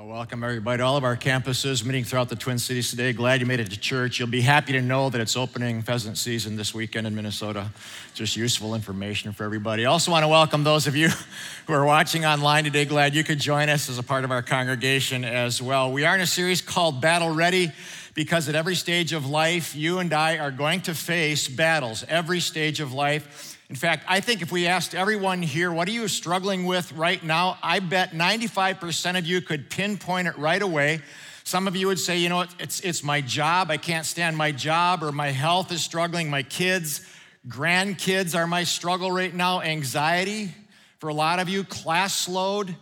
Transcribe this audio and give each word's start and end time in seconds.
Well, 0.00 0.08
welcome 0.08 0.42
everybody 0.42 0.78
to 0.78 0.84
all 0.84 0.96
of 0.96 1.04
our 1.04 1.14
campuses 1.14 1.84
meeting 1.84 2.04
throughout 2.04 2.30
the 2.30 2.34
Twin 2.34 2.58
Cities 2.58 2.88
today. 2.88 3.12
Glad 3.12 3.40
you 3.40 3.46
made 3.46 3.60
it 3.60 3.70
to 3.70 3.78
church. 3.78 4.18
You'll 4.18 4.28
be 4.28 4.40
happy 4.40 4.72
to 4.72 4.80
know 4.80 5.10
that 5.10 5.20
it's 5.20 5.36
opening 5.36 5.82
pheasant 5.82 6.16
season 6.16 6.56
this 6.56 6.72
weekend 6.72 7.06
in 7.06 7.14
Minnesota. 7.14 7.68
Just 8.14 8.34
useful 8.34 8.74
information 8.74 9.32
for 9.32 9.44
everybody. 9.44 9.84
Also 9.84 10.10
want 10.10 10.22
to 10.22 10.28
welcome 10.28 10.64
those 10.64 10.86
of 10.86 10.96
you 10.96 11.10
who 11.66 11.74
are 11.74 11.84
watching 11.84 12.24
online 12.24 12.64
today. 12.64 12.86
Glad 12.86 13.14
you 13.14 13.22
could 13.22 13.40
join 13.40 13.68
us 13.68 13.90
as 13.90 13.98
a 13.98 14.02
part 14.02 14.24
of 14.24 14.30
our 14.30 14.40
congregation 14.40 15.22
as 15.22 15.60
well. 15.60 15.92
We 15.92 16.06
are 16.06 16.14
in 16.14 16.22
a 16.22 16.26
series 16.26 16.62
called 16.62 17.02
Battle 17.02 17.28
Ready 17.28 17.70
because 18.14 18.48
at 18.48 18.54
every 18.54 18.76
stage 18.76 19.12
of 19.12 19.26
life, 19.26 19.76
you 19.76 19.98
and 19.98 20.14
I 20.14 20.38
are 20.38 20.50
going 20.50 20.80
to 20.82 20.94
face 20.94 21.46
battles, 21.46 22.06
every 22.08 22.40
stage 22.40 22.80
of 22.80 22.94
life. 22.94 23.49
In 23.70 23.76
fact, 23.76 24.04
I 24.08 24.18
think 24.18 24.42
if 24.42 24.50
we 24.50 24.66
asked 24.66 24.96
everyone 24.96 25.42
here, 25.42 25.70
what 25.72 25.86
are 25.86 25.92
you 25.92 26.08
struggling 26.08 26.66
with 26.66 26.90
right 26.90 27.22
now? 27.22 27.56
I 27.62 27.78
bet 27.78 28.10
95% 28.10 29.16
of 29.16 29.24
you 29.24 29.40
could 29.40 29.70
pinpoint 29.70 30.26
it 30.26 30.36
right 30.36 30.60
away. 30.60 31.02
Some 31.44 31.68
of 31.68 31.76
you 31.76 31.86
would 31.86 32.00
say, 32.00 32.18
you 32.18 32.28
know, 32.28 32.46
it's, 32.58 32.80
it's 32.80 33.04
my 33.04 33.20
job. 33.20 33.70
I 33.70 33.76
can't 33.76 34.04
stand 34.04 34.36
my 34.36 34.50
job, 34.50 35.04
or 35.04 35.12
my 35.12 35.28
health 35.28 35.70
is 35.70 35.84
struggling. 35.84 36.28
My 36.28 36.42
kids, 36.42 37.06
grandkids 37.46 38.36
are 38.36 38.48
my 38.48 38.64
struggle 38.64 39.12
right 39.12 39.32
now. 39.32 39.60
Anxiety 39.60 40.52
for 40.98 41.08
a 41.08 41.14
lot 41.14 41.38
of 41.38 41.48
you, 41.48 41.62
class 41.62 42.28
load. 42.28 42.74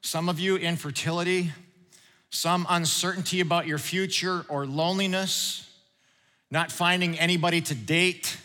Some 0.00 0.30
of 0.30 0.40
you, 0.40 0.56
infertility. 0.56 1.52
Some 2.30 2.66
uncertainty 2.70 3.40
about 3.40 3.66
your 3.66 3.78
future 3.78 4.46
or 4.48 4.64
loneliness. 4.64 5.70
Not 6.50 6.72
finding 6.72 7.18
anybody 7.18 7.60
to 7.60 7.74
date 7.74 8.38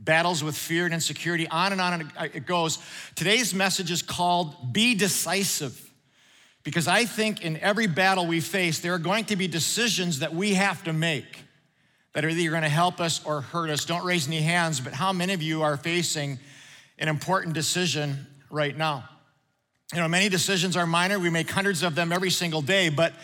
battles 0.00 0.42
with 0.42 0.56
fear 0.56 0.86
and 0.86 0.94
insecurity, 0.94 1.46
on 1.48 1.72
and 1.72 1.80
on 1.80 2.00
and 2.00 2.34
it 2.34 2.46
goes. 2.46 2.78
Today's 3.14 3.54
message 3.54 3.90
is 3.90 4.02
called 4.02 4.72
Be 4.72 4.94
Decisive. 4.94 5.88
Because 6.62 6.88
I 6.88 7.04
think 7.04 7.42
in 7.42 7.56
every 7.58 7.86
battle 7.86 8.26
we 8.26 8.40
face, 8.40 8.80
there 8.80 8.92
are 8.92 8.98
going 8.98 9.26
to 9.26 9.36
be 9.36 9.46
decisions 9.46 10.18
that 10.18 10.34
we 10.34 10.54
have 10.54 10.84
to 10.84 10.92
make 10.92 11.44
that 12.12 12.24
are 12.24 12.28
either 12.28 12.50
going 12.50 12.62
to 12.62 12.68
help 12.68 13.00
us 13.00 13.24
or 13.24 13.40
hurt 13.40 13.70
us. 13.70 13.84
Don't 13.84 14.04
raise 14.04 14.26
any 14.26 14.40
hands, 14.40 14.80
but 14.80 14.92
how 14.92 15.12
many 15.12 15.32
of 15.32 15.42
you 15.42 15.62
are 15.62 15.76
facing 15.76 16.38
an 16.98 17.08
important 17.08 17.54
decision 17.54 18.26
right 18.50 18.76
now? 18.76 19.08
You 19.94 20.00
know, 20.00 20.08
many 20.08 20.28
decisions 20.28 20.76
are 20.76 20.86
minor. 20.86 21.18
We 21.18 21.30
make 21.30 21.50
hundreds 21.50 21.82
of 21.82 21.94
them 21.94 22.12
every 22.12 22.30
single 22.30 22.62
day, 22.62 22.90
but 22.90 23.14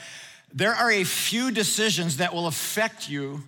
there 0.53 0.73
are 0.73 0.91
a 0.91 1.05
few 1.05 1.51
decisions 1.51 2.17
that 2.17 2.33
will 2.33 2.47
affect 2.47 3.09
you 3.09 3.43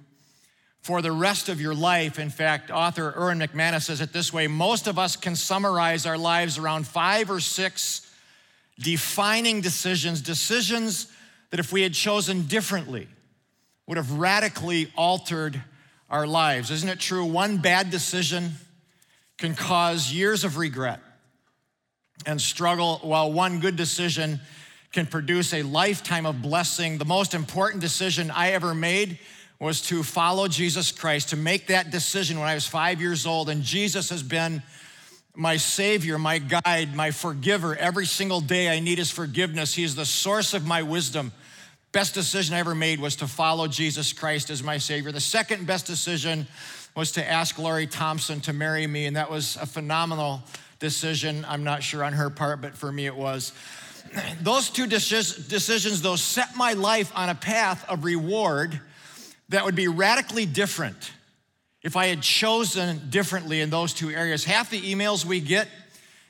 for 0.80 1.02
the 1.02 1.12
rest 1.12 1.48
of 1.48 1.60
your 1.60 1.74
life. 1.74 2.18
In 2.18 2.30
fact, 2.30 2.70
author 2.70 3.12
Erwin 3.16 3.38
McManus 3.38 3.82
says 3.82 4.00
it 4.00 4.12
this 4.12 4.32
way 4.32 4.46
most 4.46 4.86
of 4.86 4.98
us 4.98 5.16
can 5.16 5.36
summarize 5.36 6.06
our 6.06 6.18
lives 6.18 6.58
around 6.58 6.86
five 6.86 7.30
or 7.30 7.40
six 7.40 8.10
defining 8.78 9.60
decisions, 9.60 10.20
decisions 10.20 11.10
that 11.50 11.60
if 11.60 11.72
we 11.72 11.82
had 11.82 11.94
chosen 11.94 12.46
differently 12.46 13.08
would 13.86 13.96
have 13.96 14.12
radically 14.12 14.92
altered 14.96 15.60
our 16.10 16.26
lives. 16.26 16.70
Isn't 16.70 16.88
it 16.88 17.00
true? 17.00 17.24
One 17.24 17.58
bad 17.58 17.90
decision 17.90 18.52
can 19.38 19.54
cause 19.54 20.12
years 20.12 20.44
of 20.44 20.56
regret 20.58 21.00
and 22.26 22.40
struggle, 22.40 22.98
while 23.02 23.32
one 23.32 23.60
good 23.60 23.76
decision 23.76 24.40
can 24.92 25.06
produce 25.06 25.54
a 25.54 25.62
lifetime 25.62 26.26
of 26.26 26.42
blessing. 26.42 26.98
The 26.98 27.04
most 27.04 27.34
important 27.34 27.80
decision 27.80 28.30
I 28.30 28.52
ever 28.52 28.74
made 28.74 29.18
was 29.60 29.80
to 29.82 30.02
follow 30.02 30.46
Jesus 30.46 30.92
Christ, 30.92 31.30
to 31.30 31.36
make 31.36 31.66
that 31.66 31.90
decision 31.90 32.38
when 32.38 32.48
I 32.48 32.54
was 32.54 32.66
five 32.66 33.00
years 33.00 33.26
old. 33.26 33.48
And 33.48 33.62
Jesus 33.62 34.08
has 34.10 34.22
been 34.22 34.62
my 35.34 35.56
Savior, 35.56 36.18
my 36.18 36.38
guide, 36.38 36.94
my 36.94 37.10
forgiver. 37.10 37.74
Every 37.76 38.06
single 38.06 38.40
day 38.40 38.68
I 38.68 38.80
need 38.80 38.98
His 38.98 39.10
forgiveness. 39.10 39.74
He 39.74 39.84
is 39.84 39.94
the 39.94 40.04
source 40.04 40.54
of 40.54 40.66
my 40.66 40.82
wisdom. 40.82 41.32
Best 41.90 42.14
decision 42.14 42.54
I 42.54 42.58
ever 42.58 42.74
made 42.74 43.00
was 43.00 43.16
to 43.16 43.26
follow 43.26 43.66
Jesus 43.66 44.12
Christ 44.12 44.50
as 44.50 44.62
my 44.62 44.78
Savior. 44.78 45.10
The 45.10 45.20
second 45.20 45.66
best 45.66 45.86
decision 45.86 46.46
was 46.94 47.12
to 47.12 47.28
ask 47.28 47.58
Lori 47.58 47.86
Thompson 47.86 48.40
to 48.42 48.52
marry 48.52 48.86
me, 48.86 49.06
and 49.06 49.16
that 49.16 49.30
was 49.30 49.56
a 49.56 49.66
phenomenal 49.66 50.42
decision. 50.80 51.44
I'm 51.48 51.64
not 51.64 51.82
sure 51.82 52.04
on 52.04 52.12
her 52.12 52.30
part, 52.30 52.60
but 52.60 52.76
for 52.76 52.92
me 52.92 53.06
it 53.06 53.16
was. 53.16 53.52
Those 54.40 54.70
two 54.70 54.86
decisions, 54.86 56.02
though, 56.02 56.16
set 56.16 56.56
my 56.56 56.72
life 56.74 57.10
on 57.14 57.28
a 57.28 57.34
path 57.34 57.88
of 57.88 58.04
reward 58.04 58.80
that 59.48 59.64
would 59.64 59.74
be 59.74 59.88
radically 59.88 60.46
different 60.46 61.12
if 61.82 61.96
I 61.96 62.06
had 62.06 62.22
chosen 62.22 63.08
differently 63.10 63.60
in 63.60 63.70
those 63.70 63.94
two 63.94 64.10
areas. 64.10 64.44
Half 64.44 64.70
the 64.70 64.80
emails 64.80 65.24
we 65.24 65.40
get 65.40 65.68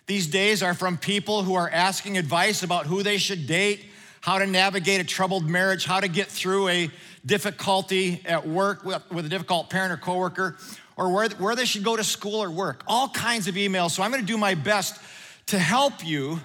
these 0.07 0.27
days 0.27 0.63
are 0.63 0.75
from 0.75 0.97
people 0.97 1.43
who 1.43 1.55
are 1.55 1.69
asking 1.69 2.17
advice 2.17 2.63
about 2.63 2.87
who 2.87 3.03
they 3.03 3.19
should 3.19 3.47
date, 3.47 3.85
how 4.21 4.39
to 4.39 4.47
navigate 4.47 5.01
a 5.01 5.05
troubled 5.05 5.49
marriage, 5.49 5.85
how 5.85 6.01
to 6.01 6.09
get 6.09 6.29
through 6.29 6.69
a 6.69 6.91
difficulty 7.27 8.23
at 8.25 8.47
work 8.47 8.85
with, 8.85 9.27
a 9.27 9.29
difficult 9.29 9.71
parent 9.71 9.93
or 9.93 9.97
coworker, 9.97 10.57
or 10.97 11.13
where, 11.13 11.29
where 11.31 11.55
they 11.55 11.65
should 11.65 11.85
go 11.85 11.97
to 11.97 12.05
school 12.05 12.43
or 12.43 12.51
work. 12.51 12.83
All 12.87 13.09
kinds 13.09 13.49
of 13.49 13.55
emails. 13.55 13.91
So 13.91 14.03
I'm 14.03 14.11
gonna 14.11 14.23
do 14.23 14.39
my 14.39 14.55
best 14.55 15.01
to 15.47 15.59
help 15.59 16.05
you 16.05 16.41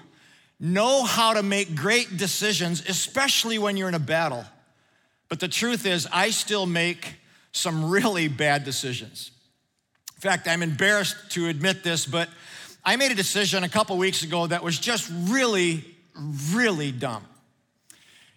know 0.60 1.04
how 1.04 1.34
to 1.34 1.42
make 1.42 1.74
great 1.74 2.16
decisions, 2.16 2.82
especially 2.88 3.58
when 3.58 3.76
you're 3.76 3.88
in 3.88 3.94
a 3.94 3.98
battle. 3.98 4.44
But 5.28 5.40
the 5.40 5.48
truth 5.48 5.86
is, 5.86 6.06
I 6.12 6.30
still 6.30 6.66
make 6.66 7.16
some 7.52 7.90
really 7.90 8.28
bad 8.28 8.64
decisions. 8.64 9.30
In 10.16 10.20
fact, 10.20 10.48
I'm 10.48 10.62
embarrassed 10.62 11.16
to 11.30 11.48
admit 11.48 11.82
this, 11.82 12.06
but 12.06 12.28
I 12.84 12.96
made 12.96 13.12
a 13.12 13.14
decision 13.14 13.64
a 13.64 13.68
couple 13.68 13.96
weeks 13.96 14.22
ago 14.22 14.46
that 14.46 14.62
was 14.62 14.78
just 14.78 15.10
really, 15.28 15.84
really 16.52 16.92
dumb. 16.92 17.24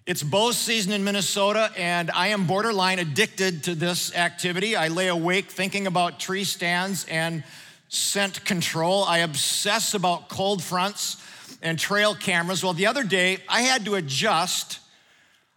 It's 0.05 0.23
bow 0.23 0.51
season 0.51 0.93
in 0.93 1.03
Minnesota, 1.03 1.69
and 1.75 2.09
I 2.11 2.27
am 2.27 2.47
borderline 2.47 2.99
addicted 2.99 3.65
to 3.65 3.75
this 3.75 4.15
activity. 4.15 4.75
I 4.75 4.87
lay 4.87 5.09
awake 5.09 5.51
thinking 5.51 5.85
about 5.85 6.17
tree 6.17 6.45
stands 6.45 7.05
and 7.09 7.43
scent 7.89 8.45
control. 8.45 9.03
I 9.03 9.17
obsess 9.19 9.93
about 9.93 10.29
cold 10.29 10.63
fronts 10.63 11.21
and 11.61 11.77
trail 11.77 12.15
cameras. 12.15 12.63
Well, 12.63 12.71
the 12.71 12.87
other 12.87 13.03
day, 13.03 13.39
I 13.49 13.63
had 13.63 13.83
to 13.83 13.95
adjust 13.95 14.79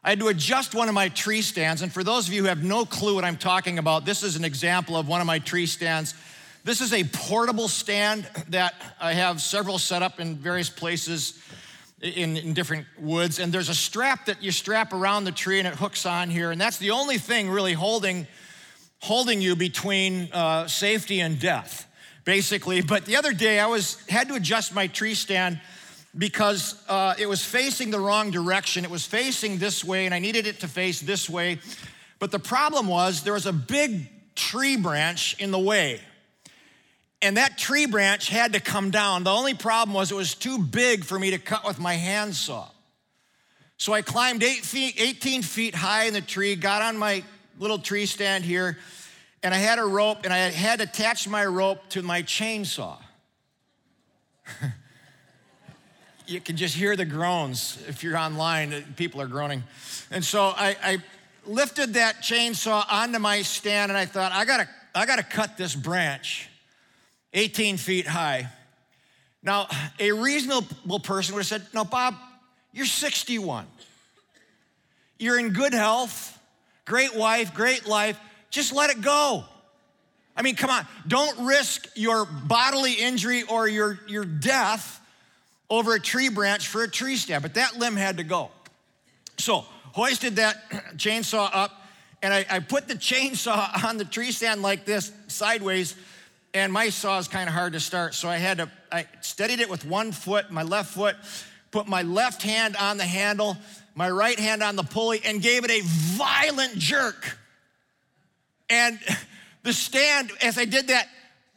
I 0.02 0.10
had 0.10 0.20
to 0.20 0.28
adjust 0.28 0.74
one 0.74 0.88
of 0.88 0.94
my 0.94 1.10
tree 1.10 1.42
stands. 1.42 1.82
And 1.82 1.92
for 1.92 2.02
those 2.02 2.26
of 2.26 2.32
you 2.32 2.42
who 2.42 2.48
have 2.48 2.64
no 2.64 2.86
clue 2.86 3.14
what 3.16 3.24
I'm 3.24 3.36
talking 3.36 3.78
about, 3.78 4.06
this 4.06 4.22
is 4.22 4.34
an 4.36 4.44
example 4.44 4.96
of 4.96 5.06
one 5.06 5.20
of 5.20 5.26
my 5.26 5.38
tree 5.38 5.66
stands. 5.66 6.14
This 6.64 6.80
is 6.80 6.94
a 6.94 7.04
portable 7.04 7.68
stand 7.68 8.26
that 8.48 8.74
I 8.98 9.12
have 9.12 9.42
several 9.42 9.78
set 9.78 10.02
up 10.02 10.18
in 10.18 10.36
various 10.36 10.70
places 10.70 11.38
in, 12.00 12.38
in, 12.38 12.54
different 12.54 12.86
woods. 12.98 13.38
And 13.38 13.52
there's 13.52 13.68
a 13.68 13.74
strap 13.74 14.24
that 14.26 14.42
you 14.42 14.52
strap 14.52 14.94
around 14.94 15.24
the 15.24 15.32
tree 15.32 15.58
and 15.58 15.68
it 15.68 15.74
hooks 15.74 16.06
on 16.06 16.30
here. 16.30 16.50
And 16.50 16.58
that's 16.58 16.78
the 16.78 16.92
only 16.92 17.18
thing 17.18 17.50
really 17.50 17.74
holding, 17.74 18.26
holding 19.00 19.42
you 19.42 19.54
between 19.54 20.30
uh, 20.32 20.66
safety 20.66 21.20
and 21.20 21.38
death, 21.38 21.86
basically. 22.24 22.80
But 22.80 23.04
the 23.04 23.16
other 23.16 23.34
day 23.34 23.60
I 23.60 23.66
was 23.66 24.02
had 24.08 24.28
to 24.28 24.34
adjust 24.34 24.74
my 24.74 24.86
tree 24.86 25.14
stand 25.14 25.60
because 26.16 26.74
uh, 26.88 27.14
it 27.18 27.28
was 27.28 27.44
facing 27.44 27.90
the 27.90 28.00
wrong 28.00 28.30
direction. 28.30 28.84
It 28.84 28.90
was 28.90 29.06
facing 29.06 29.58
this 29.58 29.84
way, 29.84 30.06
and 30.06 30.14
I 30.14 30.18
needed 30.18 30.46
it 30.46 30.60
to 30.60 30.68
face 30.68 31.00
this 31.00 31.30
way. 31.30 31.58
But 32.18 32.30
the 32.30 32.38
problem 32.38 32.88
was 32.88 33.22
there 33.22 33.32
was 33.32 33.46
a 33.46 33.52
big 33.52 34.08
tree 34.34 34.76
branch 34.76 35.36
in 35.38 35.50
the 35.50 35.58
way. 35.58 36.00
And 37.22 37.36
that 37.36 37.58
tree 37.58 37.86
branch 37.86 38.28
had 38.28 38.54
to 38.54 38.60
come 38.60 38.90
down. 38.90 39.24
The 39.24 39.30
only 39.30 39.54
problem 39.54 39.94
was 39.94 40.10
it 40.10 40.14
was 40.14 40.34
too 40.34 40.58
big 40.58 41.04
for 41.04 41.18
me 41.18 41.30
to 41.30 41.38
cut 41.38 41.66
with 41.66 41.78
my 41.78 41.94
handsaw. 41.94 42.68
So 43.76 43.92
I 43.92 44.02
climbed 44.02 44.42
eight 44.42 44.64
feet, 44.64 45.00
18 45.00 45.42
feet 45.42 45.74
high 45.74 46.04
in 46.04 46.14
the 46.14 46.20
tree, 46.20 46.56
got 46.56 46.82
on 46.82 46.98
my 46.98 47.22
little 47.58 47.78
tree 47.78 48.06
stand 48.06 48.44
here, 48.44 48.78
and 49.42 49.54
I 49.54 49.58
had 49.58 49.78
a 49.78 49.84
rope, 49.84 50.18
and 50.24 50.32
I 50.32 50.38
had 50.50 50.80
attached 50.80 51.28
my 51.28 51.44
rope 51.46 51.88
to 51.90 52.02
my 52.02 52.22
chainsaw. 52.22 52.96
you 56.30 56.40
can 56.40 56.56
just 56.56 56.76
hear 56.76 56.94
the 56.94 57.04
groans. 57.04 57.82
If 57.88 58.04
you're 58.04 58.16
online, 58.16 58.84
people 58.96 59.20
are 59.20 59.26
groaning. 59.26 59.64
And 60.12 60.24
so 60.24 60.52
I, 60.56 60.76
I 60.82 60.98
lifted 61.44 61.94
that 61.94 62.22
chainsaw 62.22 62.84
onto 62.88 63.18
my 63.18 63.42
stand 63.42 63.90
and 63.90 63.98
I 63.98 64.06
thought, 64.06 64.30
I 64.30 64.44
gotta, 64.44 64.68
I 64.94 65.06
gotta 65.06 65.24
cut 65.24 65.56
this 65.56 65.74
branch 65.74 66.48
18 67.34 67.78
feet 67.78 68.06
high. 68.06 68.48
Now, 69.42 69.66
a 69.98 70.12
reasonable 70.12 71.00
person 71.00 71.34
would 71.34 71.40
have 71.40 71.46
said, 71.46 71.66
No, 71.74 71.84
Bob, 71.84 72.14
you're 72.72 72.86
61. 72.86 73.66
You're 75.18 75.38
in 75.38 75.52
good 75.52 75.74
health, 75.74 76.38
great 76.84 77.14
wife, 77.16 77.54
great 77.54 77.86
life. 77.86 78.18
Just 78.50 78.72
let 78.72 78.90
it 78.90 79.00
go. 79.02 79.44
I 80.36 80.42
mean, 80.42 80.54
come 80.54 80.70
on, 80.70 80.86
don't 81.08 81.46
risk 81.46 81.88
your 81.96 82.24
bodily 82.24 82.94
injury 82.94 83.42
or 83.42 83.66
your, 83.66 83.98
your 84.06 84.24
death 84.24 84.99
over 85.70 85.94
a 85.94 86.00
tree 86.00 86.28
branch 86.28 86.66
for 86.66 86.82
a 86.82 86.90
tree 86.90 87.16
stand, 87.16 87.42
but 87.42 87.54
that 87.54 87.78
limb 87.78 87.96
had 87.96 88.16
to 88.16 88.24
go. 88.24 88.50
So, 89.38 89.64
hoisted 89.92 90.36
that 90.36 90.70
chainsaw 90.96 91.48
up, 91.52 91.70
and 92.22 92.34
I, 92.34 92.44
I 92.50 92.58
put 92.58 92.88
the 92.88 92.94
chainsaw 92.96 93.84
on 93.84 93.96
the 93.96 94.04
tree 94.04 94.32
stand 94.32 94.62
like 94.62 94.84
this, 94.84 95.12
sideways, 95.28 95.94
and 96.52 96.72
my 96.72 96.88
saw 96.88 97.18
is 97.18 97.28
kind 97.28 97.48
of 97.48 97.54
hard 97.54 97.74
to 97.74 97.80
start. 97.80 98.14
So 98.14 98.28
I 98.28 98.36
had 98.36 98.58
to, 98.58 98.70
I 98.90 99.06
steadied 99.20 99.60
it 99.60 99.70
with 99.70 99.84
one 99.84 100.10
foot, 100.12 100.50
my 100.50 100.64
left 100.64 100.92
foot, 100.92 101.16
put 101.70 101.86
my 101.86 102.02
left 102.02 102.42
hand 102.42 102.76
on 102.76 102.96
the 102.96 103.04
handle, 103.04 103.56
my 103.94 104.10
right 104.10 104.38
hand 104.38 104.62
on 104.62 104.74
the 104.74 104.82
pulley, 104.82 105.20
and 105.24 105.40
gave 105.40 105.64
it 105.64 105.70
a 105.70 105.80
violent 105.84 106.76
jerk. 106.76 107.36
And 108.68 108.98
the 109.62 109.72
stand, 109.72 110.32
as 110.42 110.58
I 110.58 110.64
did 110.64 110.88
that, 110.88 111.08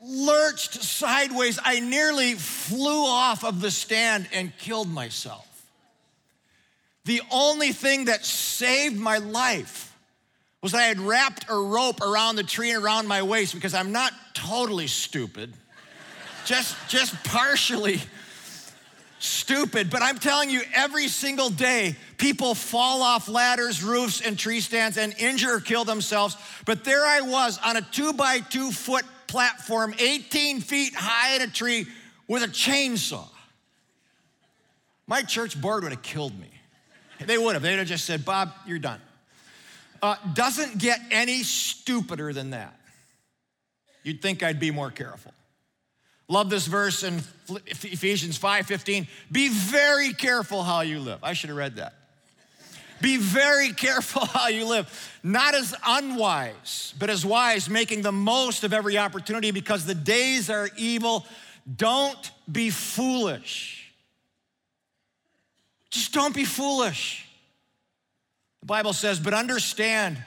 lurched 0.03 0.81
sideways. 0.83 1.59
I 1.63 1.79
nearly 1.79 2.33
flew 2.33 3.05
off 3.05 3.43
of 3.43 3.61
the 3.61 3.71
stand 3.71 4.27
and 4.33 4.55
killed 4.57 4.89
myself. 4.89 5.47
The 7.05 7.21
only 7.31 7.71
thing 7.71 8.05
that 8.05 8.25
saved 8.25 8.97
my 8.97 9.17
life 9.17 9.95
was 10.61 10.73
I 10.73 10.83
had 10.83 10.99
wrapped 10.99 11.45
a 11.49 11.55
rope 11.55 12.01
around 12.01 12.37
the 12.37 12.43
tree 12.43 12.71
and 12.71 12.83
around 12.83 13.07
my 13.07 13.21
waist 13.21 13.53
because 13.53 13.73
I'm 13.73 13.91
not 13.91 14.13
totally 14.33 14.87
stupid, 14.87 15.53
just, 16.45 16.75
just 16.87 17.21
partially 17.25 17.99
stupid. 19.19 19.89
But 19.89 20.01
I'm 20.01 20.17
telling 20.19 20.49
you, 20.49 20.61
every 20.73 21.09
single 21.09 21.49
day, 21.49 21.97
people 22.17 22.55
fall 22.55 23.01
off 23.01 23.27
ladders, 23.27 23.83
roofs, 23.83 24.21
and 24.21 24.39
tree 24.39 24.61
stands 24.61 24.97
and 24.97 25.13
injure 25.17 25.55
or 25.55 25.59
kill 25.59 25.83
themselves. 25.83 26.37
But 26.65 26.85
there 26.85 27.05
I 27.05 27.21
was 27.21 27.59
on 27.63 27.75
a 27.75 27.81
two 27.81 28.13
by 28.13 28.39
two 28.39 28.71
foot 28.71 29.03
platform, 29.33 29.95
18 29.97 30.61
feet 30.61 30.93
high 30.93 31.37
in 31.37 31.41
a 31.41 31.47
tree 31.47 31.87
with 32.27 32.43
a 32.43 32.47
chainsaw. 32.47 33.27
My 35.07 35.23
church 35.23 35.59
board 35.59 35.81
would 35.81 35.91
have 35.91 36.03
killed 36.03 36.39
me. 36.39 36.51
They 37.19 37.39
would 37.39 37.55
have. 37.55 37.63
They'd 37.63 37.79
have 37.79 37.87
just 37.87 38.05
said, 38.05 38.25
Bob, 38.25 38.53
you're 38.67 38.77
done. 38.77 39.01
Uh, 40.03 40.17
doesn't 40.35 40.77
get 40.77 40.99
any 41.09 41.41
stupider 41.41 42.31
than 42.31 42.51
that. 42.51 42.79
You'd 44.03 44.21
think 44.21 44.43
I'd 44.43 44.59
be 44.59 44.69
more 44.69 44.91
careful. 44.91 45.33
Love 46.27 46.51
this 46.51 46.67
verse 46.67 47.01
in 47.01 47.19
Ephesians 47.65 48.37
5:15. 48.37 49.07
Be 49.31 49.49
very 49.49 50.13
careful 50.13 50.61
how 50.61 50.81
you 50.81 50.99
live. 50.99 51.19
I 51.23 51.33
should 51.33 51.49
have 51.49 51.57
read 51.57 51.77
that. 51.77 51.95
Be 53.03 53.17
very 53.17 53.73
careful 53.73 54.25
how 54.25 54.47
you 54.47 54.65
live, 54.65 54.87
not 55.23 55.53
as 55.55 55.75
unwise, 55.85 56.93
but 56.97 57.09
as 57.09 57.25
wise, 57.25 57.69
making 57.69 58.01
the 58.01 58.13
most 58.13 58.63
of 58.63 58.71
every 58.71 58.97
opportunity 58.97 59.51
because 59.51 59.85
the 59.85 59.93
days 59.93 60.49
are 60.49 60.69
evil. 60.77 61.25
Don't 61.75 62.31
be 62.49 62.69
foolish. 62.69 63.91
Just 65.89 66.13
don't 66.13 66.33
be 66.33 66.45
foolish. 66.45 67.27
The 68.61 68.67
Bible 68.67 68.93
says, 68.93 69.19
but 69.19 69.33
understand 69.33 70.23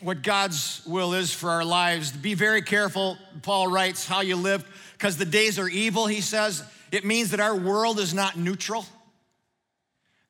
what 0.00 0.22
God's 0.22 0.82
will 0.86 1.14
is 1.14 1.32
for 1.32 1.48
our 1.48 1.64
lives. 1.64 2.12
Be 2.12 2.34
very 2.34 2.60
careful, 2.60 3.16
Paul 3.40 3.68
writes, 3.68 4.06
how 4.06 4.20
you 4.20 4.36
live, 4.36 4.62
because 4.92 5.16
the 5.16 5.24
days 5.24 5.58
are 5.58 5.68
evil, 5.68 6.06
he 6.06 6.20
says. 6.20 6.62
It 6.90 7.06
means 7.06 7.30
that 7.30 7.40
our 7.40 7.56
world 7.56 7.98
is 7.98 8.12
not 8.12 8.36
neutral. 8.36 8.84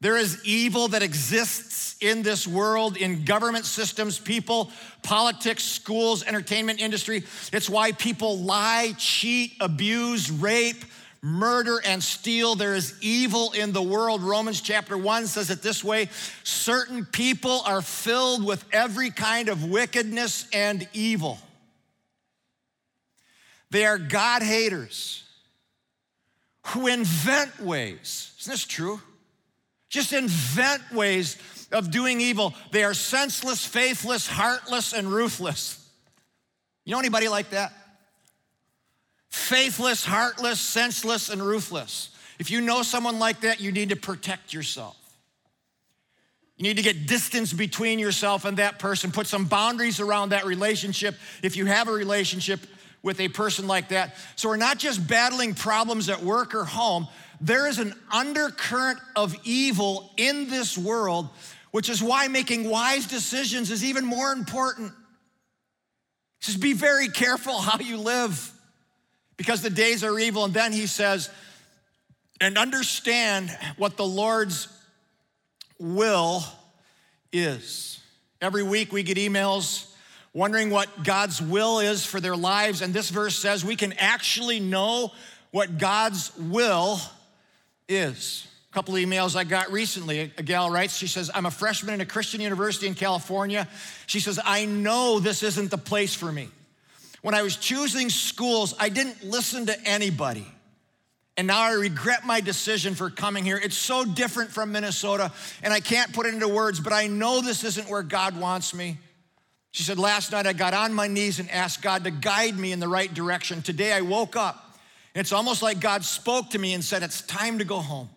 There 0.03 0.17
is 0.17 0.45
evil 0.45 0.89
that 0.89 1.05
exists 1.05 1.95
in 2.01 2.25
this 2.25 2.45
world, 2.45 2.97
in 2.97 3.25
government 3.25 3.65
systems, 3.65 4.19
people, 4.19 4.73
politics, 5.05 5.63
schools, 5.63 6.25
entertainment 6.25 6.81
industry. 6.81 7.23
It's 7.53 7.71
why 7.71 7.93
people 7.93 8.39
lie, 8.39 8.95
cheat, 8.99 9.53
abuse, 9.61 10.29
rape, 10.29 10.85
murder, 11.23 11.81
and 11.87 12.03
steal. 12.03 12.57
There 12.57 12.75
is 12.75 12.97
evil 13.01 13.53
in 13.53 13.73
the 13.73 13.81
world. 13.81 14.25
Romans 14.25 14.61
chapter 14.61 14.99
1 14.99 15.29
says 15.29 15.51
it 15.51 15.63
this 15.63 15.85
way 15.85 16.09
certain 16.43 17.05
people 17.05 17.63
are 17.65 17.81
filled 17.81 18.45
with 18.45 18.65
every 18.73 19.11
kind 19.11 19.49
of 19.49 19.71
wickedness 19.71 20.49
and 20.53 20.89
evil. 20.93 21.39
They 23.71 23.85
are 23.85 23.99
God 23.99 24.43
haters 24.43 25.23
who 26.67 26.89
invent 26.89 27.61
ways. 27.61 28.33
Isn't 28.41 28.51
this 28.51 28.65
true? 28.65 29.01
Just 29.93 30.13
invent 30.13 30.83
ways 30.91 31.37
of 31.71 31.93
doing 31.93 32.21
evil. 32.21 32.53
They 32.73 32.83
are 32.83 32.95
senseless, 32.95 33.65
faithless, 33.65 34.27
heartless, 34.27 34.93
and 34.93 35.07
ruthless. 35.07 35.79
You 36.85 36.93
know 36.93 36.99
anybody 36.99 37.29
like 37.29 37.51
that? 37.51 37.73
faithless, 39.33 40.05
heartless, 40.05 40.61
senseless, 40.61 41.31
and 41.31 41.43
ruthless. 41.43 42.11
If 42.39 42.51
you 42.51 42.61
know 42.61 42.83
someone 42.83 43.19
like 43.19 43.41
that, 43.41 43.63
you 43.63 43.73
need 43.73 43.89
to 43.89 43.97
protect 43.97 44.53
yourself. 44.53 44.95
You 46.59 46.65
need 46.65 46.77
to 46.77 46.83
get 46.83 47.07
distance 47.07 47.51
between 47.51 47.99
yourself 47.99 48.45
and 48.45 48.59
that 48.59 48.79
person, 48.79 49.11
put 49.11 49.27
some 49.27 49.47
boundaries 49.47 50.01
around 50.01 50.29
that 50.29 50.45
relationship 50.45 51.15
if 51.43 51.57
you 51.57 51.65
have 51.65 51.89
a 51.89 51.93
relationship 51.93 52.61
with 53.03 53.21
a 53.21 53.29
person 53.29 53.67
like 53.67 53.89
that. 53.89 54.17
So 54.37 54.51
we're 54.51 54.57
not 54.59 54.79
just 54.79 55.09
battling 55.09 55.55
problems 55.55 56.11
at 56.11 56.23
work 56.23 56.55
or 56.55 56.65
home, 56.65 57.09
there 57.43 57.69
is 57.69 57.81
an 57.81 57.93
undercurrent 58.11 59.01
of 59.17 59.35
evil 59.43 60.13
in 60.17 60.49
this 60.49 60.79
world, 60.79 61.29
which 61.73 61.89
is 61.89 62.01
why 62.01 62.29
making 62.29 62.71
wise 62.71 63.07
decisions 63.07 63.71
is 63.73 63.85
even 63.85 64.05
more 64.05 64.31
important. 64.31 64.93
Just 66.41 66.61
be 66.61 66.73
very 66.73 67.09
careful 67.09 67.59
how 67.59 67.81
you 67.81 67.97
live 67.97 68.53
because 69.37 69.61
the 69.61 69.71
days 69.71 70.05
are 70.05 70.17
evil. 70.21 70.45
And 70.45 70.55
then 70.55 70.73
he 70.73 70.87
says, 70.87 71.31
and 72.41 72.57
understand 72.57 73.51
what 73.77 73.97
the 73.97 74.07
Lord's 74.07 74.69
will 75.81 76.45
is. 77.33 78.01
Every 78.41 78.63
week 78.63 78.93
we 78.93 79.03
get 79.03 79.17
emails 79.19 79.93
wondering 80.33 80.71
what 80.71 81.03
God's 81.03 81.43
will 81.43 81.81
is 81.81 82.07
for 82.07 82.21
their 82.21 82.37
lives. 82.37 82.83
And 82.83 82.95
this 82.95 83.11
verse 83.11 83.37
says 83.37 83.65
we 83.65 83.77
can 83.77 83.95
actually 83.95 84.61
know 84.61 85.11
what 85.51 85.79
God's 85.79 86.31
will 86.37 87.01
is. 87.95 88.47
A 88.71 88.75
couple 88.75 88.97
of 88.97 89.03
emails 89.03 89.37
I 89.37 89.45
got 89.45 89.71
recently. 89.71 90.33
A 90.39 90.43
gal 90.43 90.71
writes, 90.71 90.97
she 90.97 91.07
says, 91.07 91.31
I'm 91.35 91.47
a 91.47 91.51
freshman 91.51 91.95
in 91.95 92.01
a 92.01 92.07
Christian 92.07 92.41
university 92.41 92.87
in 92.87 92.95
California. 92.95 93.69
She 94.07 94.21
says, 94.21 94.41
I 94.45 94.65
know 94.65 95.21
this 95.21 95.43
isn't 95.43 95.71
the 95.71 95.79
place 95.79 96.15
for 96.15 96.33
me. 96.33 96.49
When 97.23 97.35
I 97.35 97.43
was 97.43 97.57
choosing 97.57 98.11
schools, 98.11 98.75
I 98.79 98.89
didn't 98.89 99.23
listen 99.25 99.67
to 99.67 99.81
anybody. 99.87 100.47
And 101.37 101.47
now 101.47 101.61
I 101.61 101.73
regret 101.73 102.27
my 102.27 102.41
decision 102.41 102.95
for 102.95 103.09
coming 103.09 103.45
here. 103.45 103.59
It's 103.63 103.77
so 103.77 104.05
different 104.05 104.51
from 104.51 104.73
Minnesota, 104.73 105.33
and 105.63 105.73
I 105.73 105.81
can't 105.81 106.13
put 106.13 106.27
it 106.27 106.35
into 106.35 106.49
words, 106.49 106.79
but 106.79 106.93
I 106.93 107.07
know 107.07 107.41
this 107.41 107.65
isn't 107.65 107.89
where 107.89 108.03
God 108.03 108.39
wants 108.39 108.75
me. 108.75 108.99
She 109.71 109.83
said, 109.83 109.99
Last 109.99 110.33
night 110.33 110.47
I 110.47 110.53
got 110.53 110.75
on 110.75 110.93
my 110.93 111.09
knees 111.09 111.39
and 111.39 111.51
asked 111.51 111.81
God 111.81 112.05
to 112.05 112.11
guide 112.11 112.59
me 112.59 112.73
in 112.73 112.81
the 112.81 112.89
right 112.89 113.13
direction. 113.13 113.63
Today 113.63 113.93
I 113.93 114.03
woke 114.03 114.37
up, 114.37 114.62
it's 115.15 115.33
almost 115.33 115.63
like 115.63 115.81
God 115.81 116.05
spoke 116.05 116.51
to 116.51 116.59
me 116.59 116.75
and 116.75 116.83
said, 116.83 117.03
It's 117.03 117.23
time 117.23 117.59
to 117.59 117.65
go 117.65 117.79
home. 117.79 118.09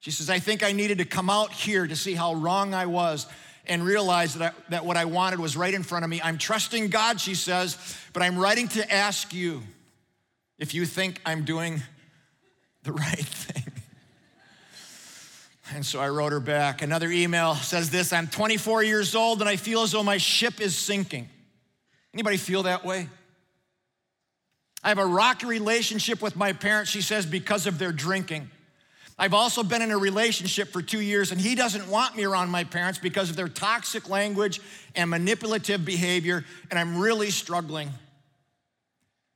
She 0.00 0.10
says, 0.10 0.30
I 0.30 0.38
think 0.38 0.62
I 0.62 0.72
needed 0.72 0.98
to 0.98 1.04
come 1.04 1.28
out 1.28 1.52
here 1.52 1.86
to 1.86 1.96
see 1.96 2.14
how 2.14 2.34
wrong 2.34 2.74
I 2.74 2.86
was 2.86 3.26
and 3.66 3.84
realize 3.84 4.34
that, 4.34 4.54
I, 4.54 4.70
that 4.70 4.84
what 4.84 4.96
I 4.96 5.04
wanted 5.04 5.40
was 5.40 5.56
right 5.56 5.74
in 5.74 5.82
front 5.82 6.04
of 6.04 6.10
me. 6.10 6.20
I'm 6.22 6.38
trusting 6.38 6.88
God, 6.88 7.20
she 7.20 7.34
says, 7.34 7.76
but 8.12 8.22
I'm 8.22 8.38
writing 8.38 8.68
to 8.68 8.92
ask 8.92 9.34
you 9.34 9.62
if 10.58 10.72
you 10.74 10.86
think 10.86 11.20
I'm 11.26 11.44
doing 11.44 11.82
the 12.84 12.92
right 12.94 13.18
thing. 13.18 13.64
And 15.74 15.84
so 15.84 16.00
I 16.00 16.08
wrote 16.08 16.32
her 16.32 16.40
back. 16.40 16.80
Another 16.80 17.10
email 17.10 17.54
says 17.54 17.90
this 17.90 18.12
I'm 18.12 18.26
24 18.26 18.84
years 18.84 19.14
old 19.14 19.40
and 19.40 19.48
I 19.48 19.56
feel 19.56 19.82
as 19.82 19.92
though 19.92 20.02
my 20.02 20.16
ship 20.16 20.60
is 20.60 20.76
sinking. 20.76 21.28
Anybody 22.14 22.38
feel 22.38 22.62
that 22.62 22.84
way? 22.84 23.08
I 24.82 24.88
have 24.88 24.98
a 24.98 25.06
rocky 25.06 25.46
relationship 25.46 26.22
with 26.22 26.36
my 26.36 26.52
parents, 26.52 26.90
she 26.90 27.02
says, 27.02 27.26
because 27.26 27.66
of 27.66 27.78
their 27.78 27.92
drinking. 27.92 28.50
I've 29.18 29.34
also 29.34 29.64
been 29.64 29.82
in 29.82 29.90
a 29.90 29.98
relationship 29.98 30.68
for 30.68 30.80
two 30.80 31.00
years, 31.00 31.32
and 31.32 31.40
he 31.40 31.56
doesn't 31.56 31.88
want 31.88 32.14
me 32.14 32.24
around 32.24 32.50
my 32.50 32.62
parents 32.62 33.00
because 33.00 33.30
of 33.30 33.36
their 33.36 33.48
toxic 33.48 34.08
language 34.08 34.60
and 34.94 35.10
manipulative 35.10 35.84
behavior, 35.84 36.44
and 36.70 36.78
I'm 36.78 36.98
really 36.98 37.30
struggling. 37.30 37.90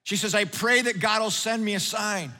She 0.04 0.16
says, 0.16 0.34
I 0.34 0.44
pray 0.44 0.82
that 0.82 1.00
God 1.00 1.22
will 1.22 1.30
send 1.30 1.64
me 1.64 1.74
a 1.74 1.80
sign 1.80 2.32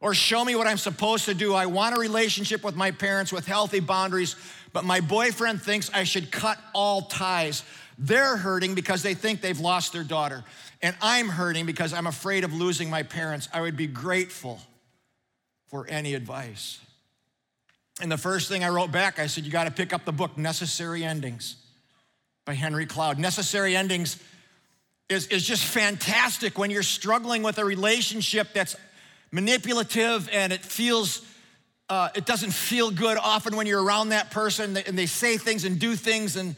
or 0.00 0.12
show 0.12 0.44
me 0.44 0.54
what 0.54 0.66
I'm 0.66 0.76
supposed 0.76 1.24
to 1.26 1.34
do. 1.34 1.54
I 1.54 1.64
want 1.64 1.96
a 1.96 1.98
relationship 1.98 2.62
with 2.62 2.76
my 2.76 2.90
parents 2.90 3.32
with 3.32 3.46
healthy 3.46 3.80
boundaries, 3.80 4.36
but 4.74 4.84
my 4.84 5.00
boyfriend 5.00 5.62
thinks 5.62 5.90
I 5.94 6.04
should 6.04 6.30
cut 6.30 6.58
all 6.74 7.02
ties. 7.02 7.62
They're 7.98 8.36
hurting 8.36 8.74
because 8.74 9.02
they 9.02 9.14
think 9.14 9.40
they've 9.40 9.60
lost 9.60 9.92
their 9.92 10.04
daughter, 10.04 10.44
and 10.82 10.96
I'm 11.00 11.28
hurting 11.28 11.66
because 11.66 11.92
I'm 11.92 12.06
afraid 12.06 12.44
of 12.44 12.52
losing 12.52 12.90
my 12.90 13.02
parents. 13.02 13.48
I 13.52 13.60
would 13.60 13.76
be 13.76 13.86
grateful 13.86 14.60
for 15.66 15.86
any 15.88 16.14
advice. 16.14 16.80
And 18.00 18.10
the 18.10 18.18
first 18.18 18.48
thing 18.48 18.64
I 18.64 18.68
wrote 18.68 18.90
back, 18.90 19.18
I 19.18 19.28
said, 19.28 19.44
You 19.44 19.52
got 19.52 19.64
to 19.64 19.70
pick 19.70 19.92
up 19.92 20.04
the 20.04 20.12
book, 20.12 20.36
Necessary 20.36 21.04
Endings 21.04 21.56
by 22.44 22.54
Henry 22.54 22.86
Cloud. 22.86 23.18
Necessary 23.18 23.76
Endings 23.76 24.18
is, 25.08 25.26
is 25.28 25.46
just 25.46 25.64
fantastic 25.64 26.58
when 26.58 26.70
you're 26.70 26.82
struggling 26.82 27.42
with 27.42 27.58
a 27.58 27.64
relationship 27.64 28.48
that's 28.52 28.76
manipulative 29.30 30.28
and 30.32 30.52
it 30.52 30.60
feels. 30.60 31.24
Uh, 31.90 32.08
it 32.14 32.24
doesn't 32.24 32.50
feel 32.50 32.90
good 32.90 33.18
often 33.18 33.56
when 33.56 33.66
you're 33.66 33.82
around 33.82 34.08
that 34.08 34.30
person 34.30 34.74
and 34.78 34.96
they 34.96 35.04
say 35.04 35.36
things 35.36 35.64
and 35.64 35.78
do 35.78 35.94
things 35.94 36.34
and 36.34 36.56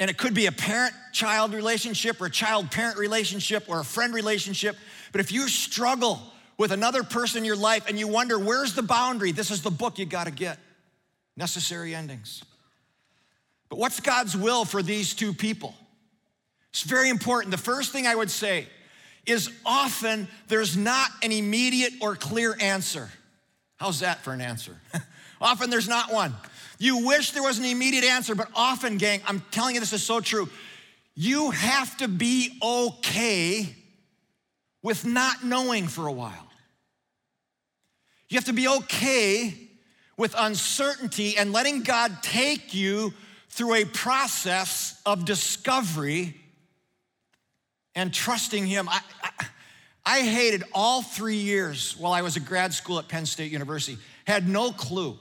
and 0.00 0.10
it 0.10 0.16
could 0.16 0.34
be 0.34 0.46
a 0.46 0.52
parent 0.52 0.94
child 1.12 1.54
relationship 1.54 2.20
or 2.20 2.26
a 2.26 2.30
child 2.30 2.70
parent 2.72 2.98
relationship 2.98 3.68
or 3.68 3.78
a 3.78 3.84
friend 3.84 4.12
relationship 4.12 4.76
but 5.12 5.20
if 5.20 5.32
you 5.32 5.48
struggle 5.48 6.20
with 6.56 6.72
another 6.72 7.02
person 7.02 7.38
in 7.38 7.44
your 7.44 7.56
life 7.56 7.88
and 7.88 7.98
you 7.98 8.06
wonder, 8.06 8.38
where's 8.38 8.74
the 8.74 8.82
boundary? 8.82 9.32
This 9.32 9.50
is 9.50 9.62
the 9.62 9.70
book 9.70 9.98
you 9.98 10.06
got 10.06 10.24
to 10.24 10.30
get 10.30 10.58
Necessary 11.36 11.94
Endings. 11.94 12.42
But 13.68 13.78
what's 13.78 14.00
God's 14.00 14.36
will 14.36 14.64
for 14.64 14.82
these 14.82 15.14
two 15.14 15.32
people? 15.32 15.74
It's 16.70 16.82
very 16.82 17.08
important. 17.08 17.50
The 17.50 17.58
first 17.58 17.92
thing 17.92 18.06
I 18.06 18.14
would 18.14 18.30
say 18.30 18.66
is 19.26 19.50
often 19.64 20.28
there's 20.48 20.76
not 20.76 21.08
an 21.22 21.32
immediate 21.32 21.94
or 22.00 22.14
clear 22.14 22.56
answer. 22.60 23.08
How's 23.76 24.00
that 24.00 24.22
for 24.22 24.32
an 24.32 24.40
answer? 24.40 24.76
often 25.40 25.70
there's 25.70 25.88
not 25.88 26.12
one. 26.12 26.34
You 26.80 27.06
wish 27.06 27.32
there 27.32 27.42
was 27.42 27.58
an 27.58 27.66
immediate 27.66 28.04
answer, 28.04 28.34
but 28.34 28.48
often, 28.54 28.96
gang, 28.96 29.20
I'm 29.26 29.42
telling 29.50 29.74
you 29.74 29.80
this 29.80 29.92
is 29.92 30.02
so 30.02 30.20
true. 30.20 30.48
You 31.14 31.50
have 31.50 31.94
to 31.98 32.08
be 32.08 32.58
okay 32.62 33.76
with 34.82 35.04
not 35.04 35.44
knowing 35.44 35.88
for 35.88 36.06
a 36.06 36.12
while. 36.12 36.48
You 38.30 38.38
have 38.38 38.46
to 38.46 38.54
be 38.54 38.66
okay 38.66 39.52
with 40.16 40.34
uncertainty 40.38 41.36
and 41.36 41.52
letting 41.52 41.82
God 41.82 42.22
take 42.22 42.72
you 42.72 43.12
through 43.50 43.74
a 43.74 43.84
process 43.84 44.98
of 45.04 45.26
discovery 45.26 46.34
and 47.94 48.12
trusting 48.14 48.66
Him. 48.66 48.88
I, 48.88 49.00
I, 49.22 49.46
I, 50.06 50.20
hated 50.22 50.64
all 50.72 51.02
three 51.02 51.36
years 51.36 51.94
while 51.98 52.12
I 52.12 52.22
was 52.22 52.38
at 52.38 52.46
grad 52.46 52.72
school 52.72 52.98
at 52.98 53.08
Penn 53.08 53.26
State 53.26 53.52
University, 53.52 53.98
had 54.24 54.48
no 54.48 54.72
clue 54.72 55.18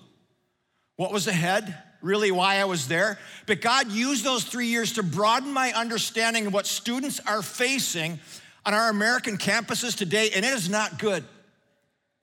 what 0.99 1.13
was 1.13 1.27
ahead, 1.27 1.77
really 2.01 2.29
why 2.29 2.57
I 2.57 2.65
was 2.65 2.89
there. 2.89 3.17
But 3.45 3.61
God 3.61 3.89
used 3.89 4.25
those 4.25 4.43
three 4.43 4.65
years 4.65 4.91
to 4.95 5.01
broaden 5.01 5.49
my 5.53 5.71
understanding 5.71 6.45
of 6.45 6.51
what 6.51 6.67
students 6.67 7.21
are 7.25 7.41
facing 7.41 8.19
on 8.65 8.73
our 8.73 8.89
American 8.89 9.37
campuses 9.37 9.95
today, 9.95 10.31
and 10.35 10.43
it 10.43 10.51
is 10.51 10.69
not 10.69 10.99
good. 10.99 11.23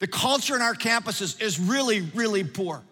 The 0.00 0.06
culture 0.06 0.54
in 0.54 0.60
our 0.60 0.74
campuses 0.74 1.40
is 1.40 1.58
really, 1.58 2.02
really 2.02 2.44
poor. 2.44 2.82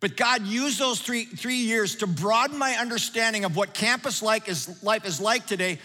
But 0.00 0.16
God 0.16 0.44
used 0.44 0.80
those 0.80 0.98
three, 0.98 1.26
three 1.26 1.58
years 1.58 1.94
to 1.98 2.08
broaden 2.08 2.58
my 2.58 2.72
understanding 2.72 3.44
of 3.44 3.54
what 3.54 3.72
campus 3.72 4.20
is, 4.48 4.82
life 4.82 5.06
is 5.06 5.20
like 5.20 5.46
today. 5.46 5.78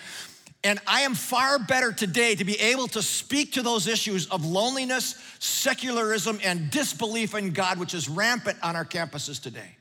And 0.64 0.80
I 0.86 1.02
am 1.02 1.16
far 1.16 1.58
better 1.58 1.92
today 1.92 2.36
to 2.36 2.46
be 2.46 2.60
able 2.60 2.88
to 2.90 3.02
speak 3.02 3.54
to 3.54 3.64
those 3.64 3.88
issues 3.88 4.28
of 4.28 4.46
loneliness, 4.46 5.16
secularism, 5.40 6.40
and 6.44 6.70
disbelief 6.70 7.34
in 7.34 7.52
God, 7.52 7.80
which 7.80 7.96
is 7.96 8.08
rampant 8.08 8.60
on 8.62 8.76
our 8.76 8.86
campuses 8.86 9.42
today. 9.42 9.76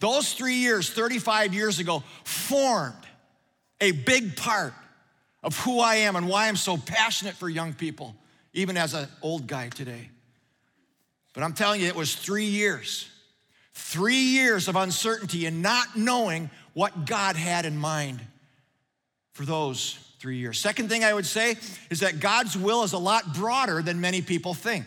Those 0.00 0.32
three 0.32 0.56
years, 0.56 0.90
35 0.90 1.54
years 1.54 1.78
ago, 1.78 2.02
formed 2.24 2.94
a 3.80 3.92
big 3.92 4.36
part 4.36 4.74
of 5.44 5.56
who 5.60 5.78
I 5.78 5.96
am 5.96 6.16
and 6.16 6.28
why 6.28 6.48
I'm 6.48 6.56
so 6.56 6.76
passionate 6.76 7.34
for 7.34 7.48
young 7.48 7.74
people, 7.74 8.16
even 8.52 8.76
as 8.76 8.94
an 8.94 9.08
old 9.22 9.46
guy 9.46 9.68
today. 9.68 10.10
But 11.32 11.44
I'm 11.44 11.52
telling 11.52 11.80
you, 11.80 11.86
it 11.86 11.94
was 11.94 12.14
three 12.16 12.46
years. 12.46 13.08
Three 13.72 14.16
years 14.16 14.66
of 14.66 14.74
uncertainty 14.74 15.46
and 15.46 15.62
not 15.62 15.96
knowing 15.96 16.50
what 16.74 17.06
God 17.06 17.36
had 17.36 17.64
in 17.64 17.76
mind 17.76 18.20
for 19.38 19.44
those 19.44 19.98
three 20.18 20.36
years. 20.36 20.58
Second 20.58 20.88
thing 20.88 21.04
I 21.04 21.14
would 21.14 21.24
say 21.24 21.56
is 21.90 22.00
that 22.00 22.18
God's 22.18 22.58
will 22.58 22.82
is 22.82 22.92
a 22.92 22.98
lot 22.98 23.34
broader 23.34 23.80
than 23.80 24.00
many 24.00 24.20
people 24.20 24.52
think. 24.52 24.84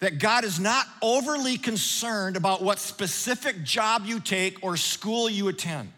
That 0.00 0.18
God 0.18 0.44
is 0.44 0.60
not 0.60 0.86
overly 1.02 1.56
concerned 1.56 2.36
about 2.36 2.62
what 2.62 2.78
specific 2.78 3.64
job 3.64 4.04
you 4.04 4.20
take 4.20 4.62
or 4.62 4.76
school 4.76 5.28
you 5.28 5.48
attend 5.48 5.90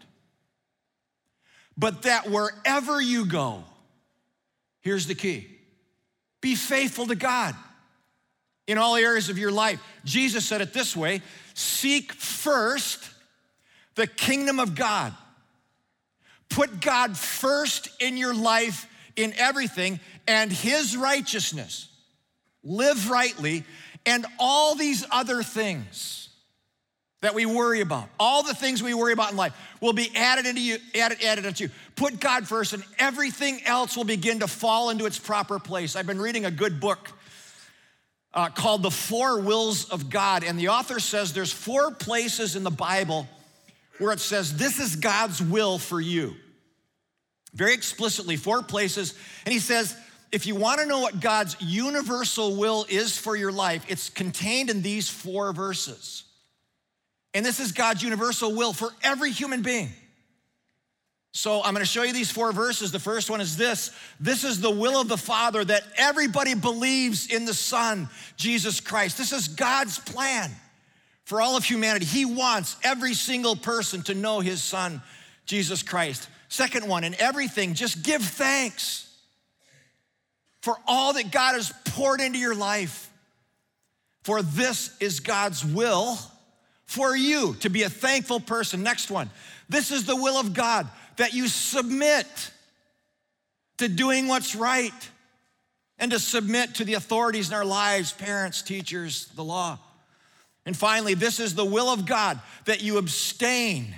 but 1.77 2.03
that 2.03 2.29
wherever 2.29 3.01
you 3.01 3.25
go, 3.25 3.63
here's 4.81 5.07
the 5.07 5.15
key 5.15 5.47
be 6.41 6.55
faithful 6.55 7.07
to 7.07 7.15
God 7.15 7.55
in 8.67 8.77
all 8.77 8.95
areas 8.95 9.29
of 9.29 9.37
your 9.37 9.51
life. 9.51 9.81
Jesus 10.03 10.45
said 10.45 10.61
it 10.61 10.73
this 10.73 10.95
way 10.95 11.21
seek 11.53 12.13
first 12.13 13.09
the 13.95 14.07
kingdom 14.07 14.59
of 14.59 14.75
God. 14.75 15.13
Put 16.53 16.81
God 16.81 17.17
first 17.17 17.89
in 17.99 18.15
your 18.15 18.33
life 18.33 18.87
in 19.15 19.33
everything 19.37 19.99
and 20.27 20.51
his 20.51 20.95
righteousness. 20.95 21.89
Live 22.63 23.09
rightly, 23.09 23.63
and 24.05 24.23
all 24.37 24.75
these 24.75 25.03
other 25.09 25.41
things 25.41 26.29
that 27.21 27.33
we 27.33 27.47
worry 27.47 27.81
about, 27.81 28.07
all 28.19 28.43
the 28.43 28.53
things 28.53 28.83
we 28.83 28.93
worry 28.93 29.13
about 29.13 29.31
in 29.31 29.37
life 29.37 29.53
will 29.81 29.93
be 29.93 30.11
added 30.15 30.45
into 30.45 30.61
you, 30.61 30.77
added, 30.93 31.23
added 31.23 31.45
into 31.45 31.63
you. 31.63 31.69
Put 31.95 32.19
God 32.19 32.47
first, 32.47 32.73
and 32.73 32.83
everything 32.99 33.61
else 33.65 33.97
will 33.97 34.03
begin 34.03 34.41
to 34.41 34.47
fall 34.47 34.91
into 34.91 35.07
its 35.07 35.17
proper 35.17 35.57
place. 35.57 35.95
I've 35.95 36.05
been 36.05 36.21
reading 36.21 36.45
a 36.45 36.51
good 36.51 36.79
book 36.79 37.09
uh, 38.31 38.49
called 38.49 38.83
The 38.83 38.91
Four 38.91 39.41
Wills 39.41 39.89
of 39.89 40.11
God, 40.11 40.43
and 40.43 40.59
the 40.59 40.67
author 40.67 40.99
says 40.99 41.33
there's 41.33 41.51
four 41.51 41.89
places 41.89 42.55
in 42.55 42.63
the 42.63 42.69
Bible 42.69 43.27
where 43.97 44.11
it 44.11 44.19
says 44.19 44.55
this 44.55 44.79
is 44.79 44.95
God's 44.95 45.41
will 45.41 45.79
for 45.79 45.99
you. 45.99 46.35
Very 47.53 47.73
explicitly, 47.73 48.35
four 48.35 48.63
places, 48.63 49.13
and 49.45 49.53
he 49.53 49.59
says 49.59 49.95
if 50.33 50.47
you 50.47 50.55
want 50.55 50.79
to 50.79 50.87
know 50.87 50.99
what 50.99 51.19
God's 51.19 51.55
universal 51.59 52.55
will 52.55 52.87
is 52.89 53.15
for 53.15 53.35
your 53.35 53.51
life, 53.51 53.85
it's 53.87 54.09
contained 54.09 54.71
in 54.71 54.81
these 54.81 55.07
four 55.07 55.53
verses. 55.53 56.23
And 57.35 57.45
this 57.45 57.59
is 57.59 57.71
God's 57.71 58.01
universal 58.01 58.55
will 58.55 58.73
for 58.73 58.89
every 59.03 59.29
human 59.29 59.61
being. 59.61 59.91
So 61.33 61.63
I'm 61.63 61.75
going 61.75 61.85
to 61.85 61.91
show 61.91 62.01
you 62.01 62.13
these 62.13 62.31
four 62.31 62.51
verses. 62.51 62.91
The 62.91 62.99
first 62.99 63.29
one 63.29 63.41
is 63.41 63.57
this 63.57 63.91
This 64.19 64.43
is 64.43 64.59
the 64.59 64.71
will 64.71 64.99
of 64.99 65.07
the 65.07 65.17
Father 65.17 65.63
that 65.63 65.83
everybody 65.97 66.55
believes 66.55 67.27
in 67.27 67.45
the 67.45 67.53
Son, 67.53 68.09
Jesus 68.35 68.79
Christ. 68.79 69.19
This 69.19 69.31
is 69.31 69.47
God's 69.47 69.99
plan 69.99 70.49
for 71.25 71.41
all 71.41 71.55
of 71.55 71.63
humanity. 71.63 72.05
He 72.05 72.25
wants 72.25 72.75
every 72.83 73.13
single 73.13 73.55
person 73.55 74.01
to 74.03 74.15
know 74.15 74.39
His 74.39 74.63
Son, 74.63 75.01
Jesus 75.45 75.83
Christ. 75.83 76.27
Second 76.53 76.87
one, 76.87 77.03
in 77.03 77.19
everything, 77.19 77.73
just 77.73 78.03
give 78.03 78.21
thanks 78.21 79.11
for 80.61 80.77
all 80.87 81.13
that 81.13 81.31
God 81.31 81.55
has 81.55 81.73
poured 81.85 82.21
into 82.21 82.37
your 82.37 82.53
life. 82.53 83.09
For 84.23 84.43
this 84.43 84.95
is 84.99 85.19
God's 85.19 85.65
will 85.65 86.15
for 86.85 87.17
you 87.17 87.55
to 87.61 87.71
be 87.71 87.81
a 87.81 87.89
thankful 87.89 88.39
person. 88.39 88.83
Next 88.83 89.09
one. 89.09 89.31
This 89.67 89.89
is 89.89 90.05
the 90.05 90.15
will 90.15 90.39
of 90.39 90.53
God 90.53 90.87
that 91.17 91.33
you 91.33 91.47
submit 91.47 92.27
to 93.77 93.89
doing 93.89 94.27
what's 94.27 94.53
right 94.53 95.09
and 95.97 96.11
to 96.11 96.19
submit 96.19 96.75
to 96.75 96.85
the 96.85 96.93
authorities 96.93 97.47
in 97.47 97.55
our 97.55 97.65
lives 97.65 98.13
parents, 98.13 98.61
teachers, 98.61 99.25
the 99.35 99.43
law. 99.43 99.79
And 100.67 100.77
finally, 100.77 101.15
this 101.15 101.39
is 101.39 101.55
the 101.55 101.65
will 101.65 101.89
of 101.89 102.05
God 102.05 102.39
that 102.65 102.83
you 102.83 102.99
abstain 102.99 103.95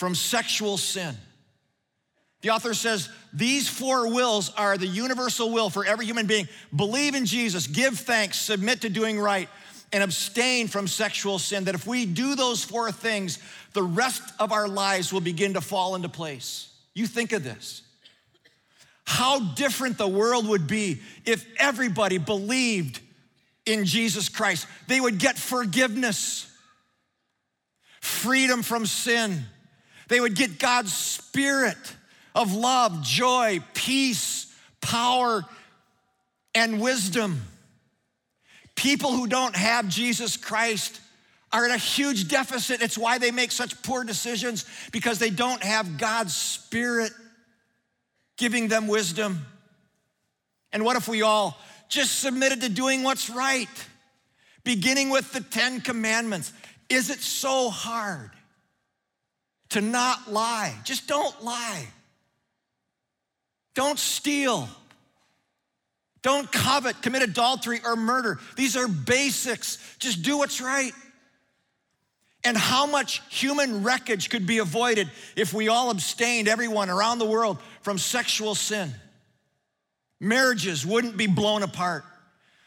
from 0.00 0.14
sexual 0.14 0.78
sin. 0.78 1.14
The 2.40 2.48
author 2.48 2.72
says 2.72 3.10
these 3.34 3.68
four 3.68 4.10
wills 4.10 4.50
are 4.56 4.78
the 4.78 4.86
universal 4.86 5.52
will 5.52 5.68
for 5.68 5.84
every 5.84 6.06
human 6.06 6.24
being. 6.24 6.48
Believe 6.74 7.14
in 7.14 7.26
Jesus, 7.26 7.66
give 7.66 7.98
thanks, 7.98 8.38
submit 8.38 8.80
to 8.80 8.88
doing 8.88 9.20
right, 9.20 9.46
and 9.92 10.02
abstain 10.02 10.68
from 10.68 10.88
sexual 10.88 11.38
sin, 11.38 11.64
that 11.64 11.74
if 11.74 11.86
we 11.86 12.06
do 12.06 12.34
those 12.34 12.64
four 12.64 12.90
things, 12.90 13.40
the 13.74 13.82
rest 13.82 14.22
of 14.38 14.52
our 14.52 14.68
lives 14.68 15.12
will 15.12 15.20
begin 15.20 15.52
to 15.52 15.60
fall 15.60 15.94
into 15.94 16.08
place. 16.08 16.72
You 16.94 17.06
think 17.06 17.32
of 17.32 17.44
this. 17.44 17.82
How 19.04 19.40
different 19.40 19.98
the 19.98 20.08
world 20.08 20.48
would 20.48 20.66
be 20.66 21.02
if 21.26 21.46
everybody 21.58 22.16
believed 22.16 23.00
in 23.66 23.84
Jesus 23.84 24.30
Christ. 24.30 24.66
They 24.86 24.98
would 24.98 25.18
get 25.18 25.36
forgiveness, 25.36 26.50
freedom 28.00 28.62
from 28.62 28.86
sin. 28.86 29.44
They 30.10 30.18
would 30.18 30.34
get 30.34 30.58
God's 30.58 30.92
spirit 30.92 31.78
of 32.34 32.52
love, 32.52 33.00
joy, 33.00 33.60
peace, 33.74 34.52
power, 34.80 35.44
and 36.52 36.80
wisdom. 36.80 37.40
People 38.74 39.12
who 39.12 39.28
don't 39.28 39.54
have 39.54 39.88
Jesus 39.88 40.36
Christ 40.36 41.00
are 41.52 41.64
in 41.64 41.70
a 41.70 41.78
huge 41.78 42.26
deficit. 42.26 42.82
It's 42.82 42.98
why 42.98 43.18
they 43.18 43.30
make 43.30 43.52
such 43.52 43.80
poor 43.84 44.02
decisions 44.02 44.64
because 44.90 45.20
they 45.20 45.30
don't 45.30 45.62
have 45.62 45.96
God's 45.96 46.34
Spirit 46.34 47.12
giving 48.36 48.66
them 48.66 48.88
wisdom. 48.88 49.46
And 50.72 50.84
what 50.84 50.96
if 50.96 51.06
we 51.06 51.22
all 51.22 51.56
just 51.88 52.18
submitted 52.18 52.62
to 52.62 52.68
doing 52.68 53.04
what's 53.04 53.30
right, 53.30 53.68
beginning 54.64 55.10
with 55.10 55.32
the 55.32 55.40
Ten 55.40 55.80
Commandments? 55.80 56.52
Is 56.88 57.10
it 57.10 57.20
so 57.20 57.70
hard 57.70 58.32
to 59.70 59.80
not 59.80 60.32
lie? 60.32 60.74
Just 60.84 61.06
don't 61.06 61.42
lie. 61.42 61.86
Don't 63.74 63.98
steal. 63.98 64.68
Don't 66.22 66.50
covet, 66.50 67.00
commit 67.02 67.22
adultery, 67.22 67.80
or 67.84 67.96
murder. 67.96 68.38
These 68.56 68.76
are 68.76 68.88
basics. 68.88 69.78
Just 69.98 70.22
do 70.22 70.38
what's 70.38 70.60
right. 70.60 70.92
And 72.44 72.56
how 72.56 72.86
much 72.86 73.22
human 73.28 73.82
wreckage 73.82 74.30
could 74.30 74.46
be 74.46 74.58
avoided 74.58 75.10
if 75.36 75.52
we 75.52 75.68
all 75.68 75.90
abstained, 75.90 76.48
everyone 76.48 76.90
around 76.90 77.18
the 77.18 77.26
world, 77.26 77.58
from 77.82 77.98
sexual 77.98 78.54
sin? 78.54 78.94
marriages 80.20 80.84
wouldn't 80.84 81.16
be 81.16 81.26
blown 81.26 81.62
apart, 81.62 82.04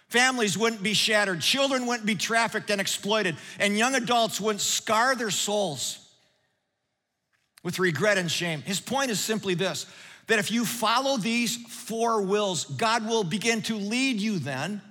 families 0.10 0.58
wouldn't 0.58 0.84
be 0.84 0.94
shattered, 0.94 1.40
children 1.40 1.86
wouldn't 1.86 2.06
be 2.06 2.16
trafficked 2.16 2.70
and 2.72 2.82
exploited, 2.82 3.38
and 3.60 3.78
young 3.78 3.96
adults 3.96 4.42
wouldn't 4.42 4.62
scar 4.62 5.16
their 5.16 5.32
souls 5.32 6.00
with 7.64 7.80
regret 7.80 8.18
and 8.18 8.30
shame. 8.30 8.62
His 8.62 8.80
point 8.80 9.10
is 9.10 9.20
simply 9.20 9.54
this 9.56 9.86
that 10.28 10.40
if 10.40 10.52
you 10.52 10.64
follow 10.64 11.18
these 11.18 11.58
four 11.58 12.22
wills, 12.22 12.64
God 12.66 13.06
will 13.06 13.26
begin 13.26 13.62
to 13.64 13.76
lead 13.76 14.22
you 14.22 14.40
then 14.40 14.82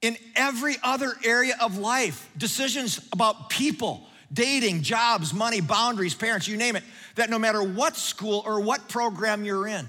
in 0.00 0.16
every 0.36 0.76
other 0.82 1.12
area 1.24 1.54
of 1.60 1.76
life. 1.76 2.30
Decisions 2.36 3.00
about 3.12 3.50
people, 3.50 4.06
dating, 4.32 4.82
jobs, 4.82 5.34
money, 5.34 5.60
boundaries, 5.60 6.14
parents, 6.14 6.46
you 6.46 6.56
name 6.56 6.76
it, 6.76 6.84
that 7.16 7.30
no 7.30 7.38
matter 7.38 7.60
what 7.60 7.96
school 7.96 8.44
or 8.46 8.60
what 8.60 8.88
program 8.88 9.44
you're 9.44 9.66
in, 9.66 9.88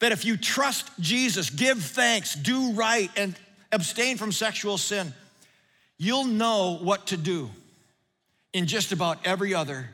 that 0.00 0.12
if 0.12 0.26
you 0.26 0.36
trust 0.36 0.90
Jesus, 1.00 1.48
give 1.48 1.82
thanks, 1.82 2.34
do 2.34 2.72
right, 2.72 3.10
and 3.16 3.34
abstain 3.72 4.18
from 4.18 4.30
sexual 4.30 4.76
sin, 4.76 5.14
you'll 5.96 6.26
know 6.26 6.78
what 6.82 7.06
to 7.08 7.16
do 7.16 7.50
in 8.52 8.66
just 8.66 8.92
about 8.92 9.26
every 9.26 9.54
other 9.54 9.88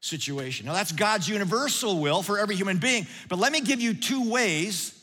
situation. 0.00 0.66
Now, 0.66 0.74
that's 0.74 0.92
God's 0.92 1.28
universal 1.28 1.98
will 1.98 2.22
for 2.22 2.38
every 2.38 2.54
human 2.54 2.78
being, 2.78 3.06
but 3.28 3.38
let 3.38 3.52
me 3.52 3.60
give 3.60 3.80
you 3.80 3.94
two 3.94 4.30
ways 4.30 4.94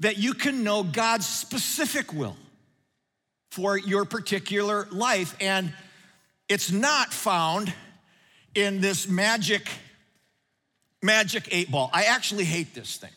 that 0.00 0.18
you 0.18 0.34
can 0.34 0.62
know 0.62 0.82
God's 0.82 1.26
specific 1.26 2.12
will 2.12 2.36
for 3.50 3.76
your 3.76 4.04
particular 4.04 4.86
life. 4.90 5.34
And 5.40 5.72
it's 6.48 6.70
not 6.70 7.12
found 7.12 7.72
in 8.54 8.80
this 8.80 9.08
magic 9.08 9.68
magic 11.02 11.48
eight 11.52 11.70
ball. 11.70 11.90
I 11.92 12.04
actually 12.04 12.44
hate 12.44 12.74
this 12.74 12.96
thing. 12.96 13.10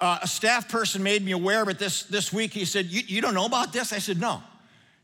Uh, 0.00 0.18
a 0.22 0.26
staff 0.26 0.68
person 0.68 1.02
made 1.02 1.24
me 1.24 1.32
aware 1.32 1.62
of 1.62 1.68
it 1.68 1.78
this, 1.78 2.04
this 2.04 2.32
week. 2.32 2.52
He 2.52 2.64
said, 2.64 2.86
you, 2.86 3.02
you 3.06 3.20
don't 3.20 3.34
know 3.34 3.46
about 3.46 3.72
this? 3.72 3.92
I 3.92 3.98
said, 3.98 4.20
No. 4.20 4.42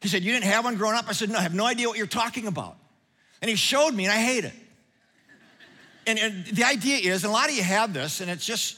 He 0.00 0.08
said, 0.08 0.22
You 0.22 0.32
didn't 0.32 0.44
have 0.44 0.64
one 0.64 0.76
growing 0.76 0.96
up? 0.96 1.06
I 1.08 1.12
said, 1.12 1.30
No, 1.30 1.38
I 1.38 1.42
have 1.42 1.54
no 1.54 1.66
idea 1.66 1.88
what 1.88 1.96
you're 1.98 2.06
talking 2.06 2.46
about. 2.46 2.76
And 3.42 3.48
he 3.48 3.56
showed 3.56 3.92
me, 3.92 4.04
and 4.04 4.12
I 4.12 4.20
hate 4.20 4.44
it. 4.44 4.52
And, 6.06 6.18
and 6.18 6.46
the 6.46 6.64
idea 6.64 7.12
is, 7.12 7.24
and 7.24 7.30
a 7.30 7.32
lot 7.32 7.48
of 7.48 7.54
you 7.54 7.62
have 7.62 7.92
this, 7.92 8.20
and 8.20 8.30
it's 8.30 8.44
just, 8.44 8.76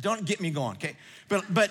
don't 0.00 0.24
get 0.24 0.40
me 0.40 0.50
going, 0.50 0.76
okay? 0.76 0.96
But, 1.28 1.44
but 1.52 1.70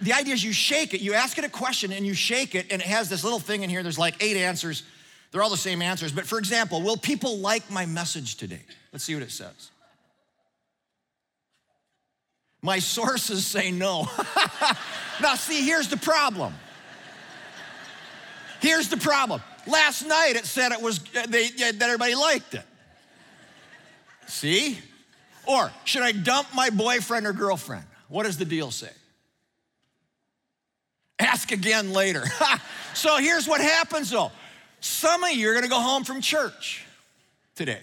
the 0.00 0.12
idea 0.12 0.34
is 0.34 0.42
you 0.42 0.52
shake 0.52 0.94
it, 0.94 1.00
you 1.00 1.14
ask 1.14 1.36
it 1.36 1.44
a 1.44 1.48
question, 1.48 1.92
and 1.92 2.06
you 2.06 2.14
shake 2.14 2.54
it, 2.54 2.66
and 2.70 2.80
it 2.80 2.88
has 2.88 3.08
this 3.08 3.22
little 3.22 3.38
thing 3.38 3.62
in 3.62 3.70
here. 3.70 3.82
There's 3.82 3.98
like 3.98 4.22
eight 4.22 4.36
answers. 4.36 4.82
They're 5.30 5.42
all 5.42 5.50
the 5.50 5.56
same 5.56 5.82
answers. 5.82 6.12
But 6.12 6.26
for 6.26 6.38
example, 6.38 6.80
will 6.80 6.96
people 6.96 7.38
like 7.38 7.70
my 7.70 7.86
message 7.86 8.36
today? 8.36 8.62
Let's 8.92 9.04
see 9.04 9.14
what 9.14 9.24
it 9.24 9.32
says. 9.32 9.70
My 12.62 12.78
sources 12.78 13.44
say 13.44 13.70
no. 13.70 14.08
now, 15.20 15.34
see, 15.34 15.66
here's 15.66 15.88
the 15.88 15.98
problem. 15.98 16.54
Here's 18.60 18.88
the 18.88 18.96
problem. 18.96 19.42
Last 19.66 20.06
night 20.06 20.36
it 20.36 20.44
said 20.44 20.72
it 20.72 20.80
was 20.80 20.98
they, 20.98 21.48
that 21.48 21.82
everybody 21.82 22.14
liked 22.14 22.54
it. 22.54 22.64
See? 24.26 24.78
Or 25.46 25.70
should 25.84 26.02
I 26.02 26.12
dump 26.12 26.48
my 26.54 26.70
boyfriend 26.70 27.26
or 27.26 27.32
girlfriend? 27.32 27.84
What 28.08 28.24
does 28.24 28.38
the 28.38 28.44
deal 28.44 28.70
say? 28.70 28.90
Ask 31.18 31.52
again 31.52 31.92
later. 31.92 32.24
so 32.94 33.16
here's 33.18 33.46
what 33.46 33.60
happens 33.60 34.10
though. 34.10 34.32
Some 34.80 35.24
of 35.24 35.30
you 35.30 35.50
are 35.50 35.54
gonna 35.54 35.68
go 35.68 35.80
home 35.80 36.04
from 36.04 36.20
church 36.20 36.84
today, 37.54 37.82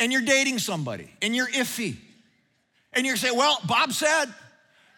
and 0.00 0.12
you're 0.12 0.22
dating 0.22 0.58
somebody, 0.58 1.10
and 1.22 1.36
you're 1.36 1.48
iffy. 1.48 1.96
And 2.92 3.06
you're 3.06 3.16
saying, 3.16 3.36
well, 3.36 3.58
Bob 3.66 3.92
said, 3.92 4.26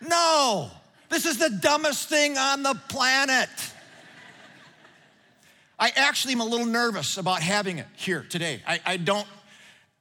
no, 0.00 0.70
this 1.10 1.26
is 1.26 1.38
the 1.38 1.50
dumbest 1.50 2.08
thing 2.08 2.38
on 2.38 2.62
the 2.62 2.74
planet. 2.88 3.50
I 5.80 5.92
actually 5.96 6.34
am 6.34 6.42
a 6.42 6.44
little 6.44 6.66
nervous 6.66 7.16
about 7.16 7.40
having 7.40 7.78
it 7.78 7.86
here 7.96 8.26
today. 8.28 8.60
I, 8.66 8.80
I 8.84 8.96
don't, 8.98 9.26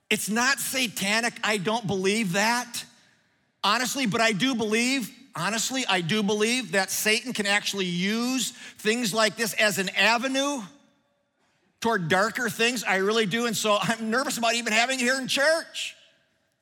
it's 0.09 0.29
not 0.29 0.59
satanic. 0.59 1.39
I 1.41 1.55
don't 1.55 1.87
believe 1.87 2.33
that, 2.33 2.83
honestly, 3.63 4.05
but 4.05 4.19
I 4.19 4.33
do 4.33 4.55
believe, 4.55 5.09
honestly, 5.37 5.85
I 5.87 6.01
do 6.01 6.21
believe 6.21 6.73
that 6.73 6.91
Satan 6.91 7.31
can 7.31 7.45
actually 7.45 7.85
use 7.85 8.51
things 8.79 9.13
like 9.13 9.37
this 9.37 9.53
as 9.53 9.77
an 9.77 9.87
avenue 9.95 10.61
toward 11.79 12.09
darker 12.09 12.49
things. 12.49 12.83
I 12.83 12.97
really 12.97 13.25
do. 13.25 13.45
And 13.45 13.55
so 13.55 13.77
I'm 13.81 14.09
nervous 14.09 14.37
about 14.37 14.55
even 14.55 14.73
having 14.73 14.99
it 14.99 15.03
here 15.03 15.17
in 15.17 15.29
church. 15.29 15.95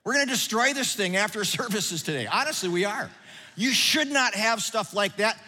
We're 0.04 0.14
gonna 0.14 0.28
destroy 0.28 0.74
this 0.74 0.96
thing 0.96 1.16
after 1.16 1.44
services 1.44 2.04
today. 2.04 2.28
Honestly, 2.28 2.70
we 2.70 2.86
are. 2.86 3.10
You 3.56 3.72
should 3.72 4.12
not 4.12 4.36
have 4.36 4.62
stuff 4.62 4.94
like 4.94 5.18
that. 5.18 5.42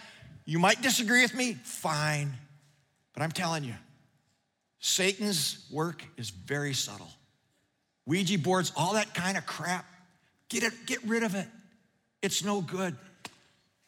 You 0.46 0.58
might 0.58 0.82
disagree 0.82 1.22
with 1.22 1.36
me, 1.36 1.54
fine. 1.54 2.34
But 3.20 3.26
I'm 3.26 3.32
telling 3.34 3.66
you, 3.66 3.74
Satan's 4.80 5.66
work 5.70 6.06
is 6.16 6.30
very 6.30 6.74
subtle. 6.74 7.10
Ouija 8.06 8.40
boards, 8.40 8.72
all 8.78 8.94
that 8.94 9.14
kind 9.14 9.38
of 9.38 9.46
crap, 9.46 9.86
get 10.48 10.64
it, 10.64 10.72
get 10.86 11.04
rid 11.04 11.24
of 11.24 11.36
it. 11.36 11.46
It's 12.22 12.46
no 12.46 12.62
good. 12.62 12.96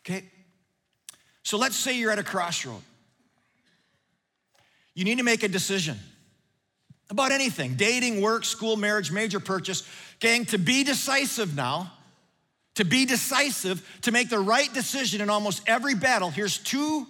Okay? 0.04 0.26
So 1.44 1.58
let's 1.58 1.78
say 1.78 1.98
you're 1.98 2.12
at 2.12 2.20
a 2.20 2.24
crossroad. 2.24 2.82
You 4.96 5.06
need 5.06 5.20
to 5.20 5.24
make 5.24 5.44
a 5.44 5.48
decision 5.48 5.98
about 7.10 7.32
anything 7.32 7.76
dating, 7.76 8.20
work, 8.20 8.44
school, 8.44 8.76
marriage, 8.76 9.14
major 9.14 9.40
purchase. 9.40 9.88
Gang, 10.20 10.44
to 10.48 10.58
be 10.58 10.84
decisive 10.84 11.56
now, 11.56 11.94
to 12.76 12.84
be 12.84 13.06
decisive, 13.06 13.82
to 14.02 14.12
make 14.12 14.30
the 14.30 14.40
right 14.40 14.74
decision 14.74 15.22
in 15.22 15.30
almost 15.30 15.64
every 15.68 15.96
battle, 15.96 16.30
here's 16.30 16.58
two 16.58 17.08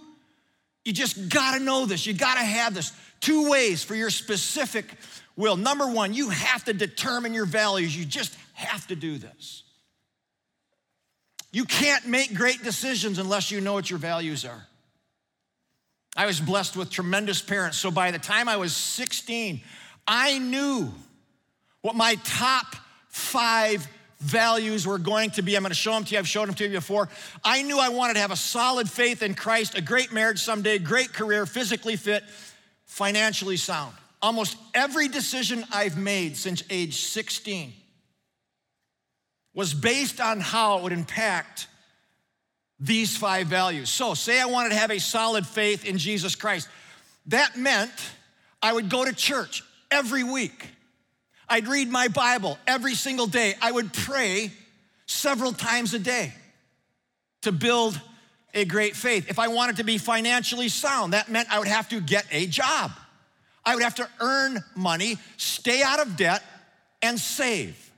you 0.84 0.94
just 0.94 1.30
gotta 1.30 1.64
know 1.64 1.86
this. 1.86 2.06
You 2.06 2.14
gotta 2.14 2.44
have 2.44 2.74
this. 2.74 2.92
Two 3.20 3.50
ways 3.50 3.84
for 3.84 3.96
your 3.96 4.10
specific 4.10 4.86
will. 5.36 5.56
Number 5.56 5.88
one, 5.88 6.14
you 6.14 6.30
have 6.30 6.64
to 6.66 6.74
determine 6.74 7.34
your 7.34 7.46
values. 7.46 7.96
You 7.96 8.06
just 8.06 8.36
have 8.54 8.88
to 8.88 8.96
do 8.96 9.18
this. 9.18 9.64
You 11.52 11.66
can't 11.66 12.08
make 12.08 12.34
great 12.34 12.64
decisions 12.64 13.20
unless 13.20 13.52
you 13.52 13.62
know 13.62 13.74
what 13.74 13.90
your 13.90 14.00
values 14.00 14.46
are. 14.46 14.66
I 16.16 16.26
was 16.26 16.40
blessed 16.40 16.76
with 16.76 16.90
tremendous 16.90 17.42
parents. 17.42 17.78
So 17.78 17.92
by 17.92 18.12
the 18.12 18.20
time 18.20 18.50
I 18.50 18.58
was 18.58 18.76
16, 18.76 19.62
I 20.08 20.40
knew 20.40 20.92
what 21.82 21.96
my 21.96 22.16
top 22.24 22.76
five 23.10 23.88
values 24.22 24.86
were 24.86 25.00
going 25.00 25.32
to 25.32 25.42
be. 25.42 25.56
I'm 25.56 25.64
going 25.64 25.72
to 25.72 25.76
show 25.76 25.94
them 25.94 26.04
to 26.06 26.14
you. 26.14 26.20
I've 26.20 26.28
showed 26.28 26.48
them 26.48 26.56
to 26.56 26.64
you 26.66 26.70
before. 26.72 27.10
I 27.44 27.64
knew 27.64 27.80
I 27.80 27.90
wanted 27.90 28.14
to 28.14 28.20
have 28.20 28.32
a 28.32 28.36
solid 28.36 28.90
faith 28.90 29.24
in 29.24 29.34
Christ, 29.34 29.78
a 29.78 29.82
great 29.82 30.14
marriage 30.14 30.40
someday, 30.40 30.78
great 30.78 31.12
career, 31.12 31.46
physically 31.46 31.96
fit, 31.96 32.24
financially 32.86 33.58
sound. 33.58 33.96
Almost 34.22 34.56
every 34.74 35.08
decision 35.08 35.66
I've 35.74 35.98
made 35.98 36.38
since 36.38 36.64
age 36.70 37.02
16 37.02 37.74
was 39.54 39.74
based 39.74 40.22
on 40.22 40.40
how 40.40 40.78
it 40.78 40.84
would 40.84 40.94
impact 40.94 41.68
these 42.80 43.16
five 43.16 43.48
values. 43.48 43.90
So, 43.90 44.14
say 44.14 44.40
I 44.40 44.46
wanted 44.46 44.70
to 44.70 44.76
have 44.76 44.92
a 44.92 45.00
solid 45.00 45.46
faith 45.46 45.86
in 45.86 45.98
Jesus 45.98 46.36
Christ. 46.36 46.68
That 47.28 47.58
meant 47.58 47.92
I 48.62 48.74
would 48.74 48.90
go 48.90 49.04
to 49.04 49.14
church 49.14 49.64
every 49.92 50.24
week. 50.24 50.70
I'd 51.52 51.68
read 51.68 51.90
my 51.90 52.08
Bible 52.08 52.58
every 52.66 52.96
single 52.96 53.28
day. 53.28 53.56
I 53.62 53.74
would 53.74 53.92
pray 53.92 54.52
several 55.06 55.52
times 55.52 55.94
a 55.94 56.00
day 56.00 56.34
to 57.42 57.52
build 57.52 58.00
a 58.54 58.64
great 58.64 58.96
faith. 58.96 59.30
If 59.30 59.38
I 59.38 59.50
wanted 59.50 59.76
to 59.78 59.84
be 59.84 59.98
financially 59.98 60.70
sound, 60.70 61.12
that 61.12 61.30
meant 61.30 61.52
I 61.52 61.60
would 61.60 61.68
have 61.68 61.90
to 61.90 62.00
get 62.00 62.26
a 62.32 62.48
job. 62.48 62.92
I 63.66 63.76
would 63.76 63.84
have 63.84 63.96
to 63.96 64.08
earn 64.22 64.64
money, 64.78 65.18
stay 65.36 65.84
out 65.84 66.00
of 66.00 66.16
debt, 66.16 66.42
and 67.02 67.20
save. 67.20 67.92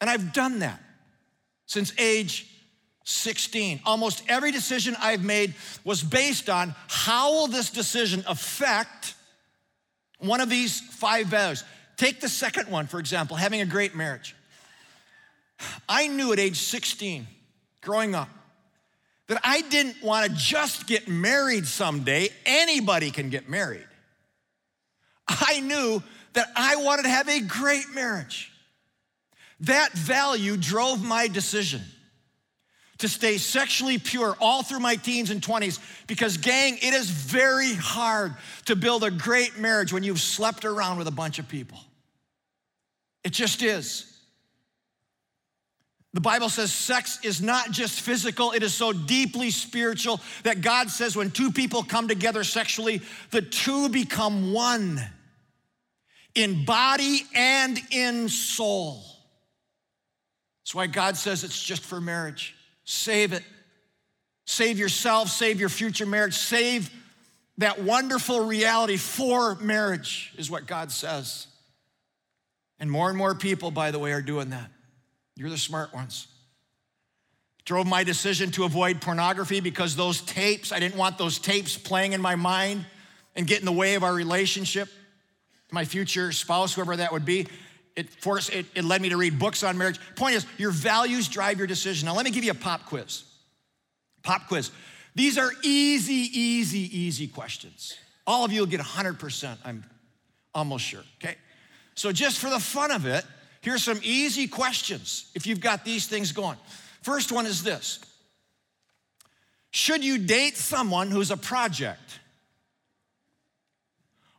And 0.00 0.08
I've 0.08 0.32
done 0.32 0.60
that 0.60 0.80
since 1.66 1.92
age 1.98 2.48
16. 3.04 3.80
Almost 3.84 4.22
every 4.26 4.52
decision 4.52 4.96
I've 4.98 5.22
made 5.22 5.54
was 5.84 6.02
based 6.02 6.48
on 6.48 6.74
how 6.88 7.32
will 7.32 7.48
this 7.48 7.68
decision 7.68 8.24
affect 8.26 9.14
one 10.18 10.40
of 10.40 10.48
these 10.48 10.80
five 10.80 11.26
values. 11.26 11.62
Take 11.96 12.20
the 12.20 12.28
second 12.28 12.70
one, 12.70 12.86
for 12.86 12.98
example, 12.98 13.36
having 13.36 13.60
a 13.60 13.66
great 13.66 13.94
marriage. 13.94 14.34
I 15.88 16.08
knew 16.08 16.32
at 16.32 16.38
age 16.38 16.58
16, 16.58 17.26
growing 17.80 18.14
up, 18.14 18.28
that 19.28 19.40
I 19.42 19.62
didn't 19.62 20.02
want 20.02 20.30
to 20.30 20.36
just 20.36 20.86
get 20.86 21.08
married 21.08 21.66
someday. 21.66 22.28
Anybody 22.44 23.10
can 23.10 23.30
get 23.30 23.48
married. 23.48 23.86
I 25.26 25.60
knew 25.60 26.02
that 26.34 26.48
I 26.54 26.76
wanted 26.76 27.04
to 27.04 27.08
have 27.08 27.28
a 27.28 27.40
great 27.40 27.86
marriage. 27.94 28.52
That 29.60 29.92
value 29.92 30.56
drove 30.56 31.02
my 31.02 31.28
decision 31.28 31.82
to 32.98 33.08
stay 33.08 33.36
sexually 33.38 33.98
pure 33.98 34.36
all 34.40 34.62
through 34.62 34.80
my 34.80 34.96
teens 34.96 35.30
and 35.30 35.42
20s 35.42 35.78
because, 36.06 36.38
gang, 36.38 36.76
it 36.76 36.94
is 36.94 37.10
very 37.10 37.74
hard 37.74 38.34
to 38.64 38.76
build 38.76 39.04
a 39.04 39.10
great 39.10 39.58
marriage 39.58 39.92
when 39.92 40.02
you've 40.02 40.20
slept 40.20 40.64
around 40.64 40.98
with 40.98 41.08
a 41.08 41.12
bunch 41.12 41.38
of 41.38 41.48
people. 41.48 41.78
It 43.22 43.32
just 43.32 43.62
is. 43.62 44.12
The 46.14 46.20
Bible 46.22 46.48
says 46.48 46.72
sex 46.72 47.18
is 47.22 47.42
not 47.42 47.72
just 47.72 48.00
physical, 48.00 48.52
it 48.52 48.62
is 48.62 48.72
so 48.72 48.94
deeply 48.94 49.50
spiritual 49.50 50.18
that 50.44 50.62
God 50.62 50.88
says 50.88 51.14
when 51.14 51.30
two 51.30 51.52
people 51.52 51.82
come 51.82 52.08
together 52.08 52.42
sexually, 52.42 53.02
the 53.32 53.42
two 53.42 53.90
become 53.90 54.54
one 54.54 54.98
in 56.34 56.64
body 56.64 57.20
and 57.34 57.78
in 57.90 58.30
soul. 58.30 59.04
That's 60.62 60.74
why 60.74 60.86
God 60.86 61.18
says 61.18 61.44
it's 61.44 61.62
just 61.62 61.84
for 61.84 62.00
marriage. 62.00 62.55
Save 62.86 63.34
it. 63.34 63.42
Save 64.46 64.78
yourself, 64.78 65.28
save 65.28 65.58
your 65.58 65.68
future 65.68 66.06
marriage, 66.06 66.34
save 66.34 66.88
that 67.58 67.82
wonderful 67.82 68.46
reality 68.46 68.96
for 68.96 69.56
marriage, 69.56 70.32
is 70.38 70.50
what 70.50 70.66
God 70.66 70.92
says. 70.92 71.48
And 72.78 72.90
more 72.90 73.08
and 73.08 73.18
more 73.18 73.34
people, 73.34 73.70
by 73.72 73.90
the 73.90 73.98
way, 73.98 74.12
are 74.12 74.22
doing 74.22 74.50
that. 74.50 74.70
You're 75.34 75.50
the 75.50 75.58
smart 75.58 75.92
ones. 75.92 76.28
Drove 77.64 77.88
my 77.88 78.04
decision 78.04 78.52
to 78.52 78.64
avoid 78.64 79.00
pornography 79.00 79.58
because 79.58 79.96
those 79.96 80.20
tapes, 80.20 80.70
I 80.70 80.78
didn't 80.78 80.96
want 80.96 81.18
those 81.18 81.40
tapes 81.40 81.76
playing 81.76 82.12
in 82.12 82.20
my 82.22 82.36
mind 82.36 82.86
and 83.34 83.48
get 83.48 83.58
in 83.58 83.64
the 83.64 83.72
way 83.72 83.96
of 83.96 84.04
our 84.04 84.14
relationship. 84.14 84.88
My 85.72 85.84
future 85.84 86.30
spouse, 86.30 86.74
whoever 86.74 86.96
that 86.96 87.10
would 87.10 87.24
be, 87.24 87.48
it 87.96 88.10
forced 88.10 88.52
it, 88.52 88.66
it 88.74 88.84
led 88.84 89.00
me 89.00 89.08
to 89.08 89.16
read 89.16 89.38
books 89.38 89.62
on 89.62 89.76
marriage. 89.76 89.98
Point 90.14 90.36
is, 90.36 90.46
your 90.58 90.70
values 90.70 91.28
drive 91.28 91.58
your 91.58 91.66
decision. 91.66 92.06
Now 92.06 92.14
let 92.14 92.24
me 92.24 92.30
give 92.30 92.44
you 92.44 92.50
a 92.52 92.54
pop 92.54 92.84
quiz. 92.86 93.24
Pop 94.22 94.46
quiz. 94.48 94.70
These 95.14 95.38
are 95.38 95.50
easy, 95.62 96.28
easy, 96.38 96.98
easy 96.98 97.26
questions. 97.26 97.96
All 98.26 98.44
of 98.44 98.52
you 98.52 98.60
will 98.60 98.66
get 98.66 98.80
100%, 98.80 99.56
I'm 99.64 99.84
almost 100.54 100.84
sure, 100.84 101.02
okay? 101.22 101.36
So, 101.94 102.12
just 102.12 102.38
for 102.38 102.50
the 102.50 102.60
fun 102.60 102.90
of 102.90 103.06
it, 103.06 103.24
here's 103.62 103.82
some 103.82 104.00
easy 104.02 104.46
questions 104.46 105.30
if 105.34 105.46
you've 105.46 105.60
got 105.60 105.84
these 105.84 106.06
things 106.06 106.32
going. 106.32 106.58
First 107.02 107.32
one 107.32 107.46
is 107.46 107.62
this 107.62 108.00
Should 109.70 110.04
you 110.04 110.18
date 110.18 110.56
someone 110.56 111.10
who's 111.10 111.30
a 111.30 111.36
project? 111.36 112.20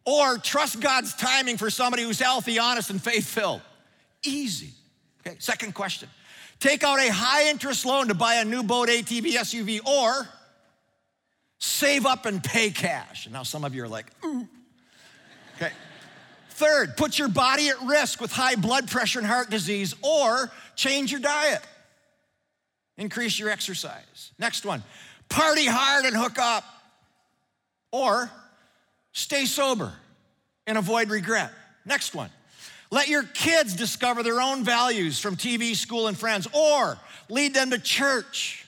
Or 0.07 0.37
trust 0.37 0.79
God's 0.79 1.13
timing 1.15 1.57
for 1.57 1.69
somebody 1.69 2.03
who's 2.03 2.17
healthy, 2.17 2.57
honest, 2.59 2.89
and 2.89 3.03
faith 3.03 3.27
filled? 3.27 3.59
Easy. 4.23 4.69
Okay, 5.19 5.35
second 5.37 5.73
question. 5.73 6.07
Take 6.61 6.85
out 6.85 6.97
a 6.97 7.11
high 7.11 7.49
interest 7.49 7.85
loan 7.85 8.07
to 8.07 8.13
buy 8.13 8.35
a 8.35 8.45
new 8.45 8.63
boat, 8.63 8.87
ATV, 8.87 9.33
SUV, 9.33 9.85
or 9.85 10.29
save 11.59 12.05
up 12.05 12.25
and 12.25 12.41
pay 12.41 12.69
cash. 12.69 13.25
And 13.25 13.33
now 13.33 13.43
some 13.43 13.65
of 13.65 13.75
you 13.75 13.83
are 13.83 13.87
like, 13.89 14.05
ooh. 14.23 14.47
Okay. 15.57 15.73
Third, 16.51 16.95
put 16.95 17.19
your 17.19 17.27
body 17.27 17.67
at 17.67 17.81
risk 17.81 18.21
with 18.21 18.31
high 18.31 18.55
blood 18.55 18.87
pressure 18.87 19.19
and 19.19 19.27
heart 19.27 19.49
disease, 19.49 19.93
or 20.01 20.49
change 20.77 21.11
your 21.11 21.19
diet. 21.19 21.61
Increase 22.95 23.37
your 23.37 23.49
exercise. 23.49 24.31
Next 24.39 24.65
one, 24.65 24.83
party 25.27 25.65
hard 25.65 26.05
and 26.05 26.15
hook 26.15 26.39
up, 26.39 26.63
or 27.91 28.31
stay 29.17 29.45
sober 29.45 29.91
and 30.67 30.77
avoid 30.77 31.09
regret. 31.09 31.51
Next 31.85 32.13
one, 32.13 32.29
let 32.91 33.07
your 33.07 33.23
kids 33.23 33.75
discover 33.75 34.21
their 34.21 34.39
own 34.39 34.63
values 34.63 35.19
from 35.19 35.35
TV, 35.35 35.75
school, 35.75 36.07
and 36.07 36.17
friends, 36.17 36.47
or 36.53 36.97
lead 37.27 37.53
them 37.53 37.71
to 37.71 37.79
church 37.79 38.65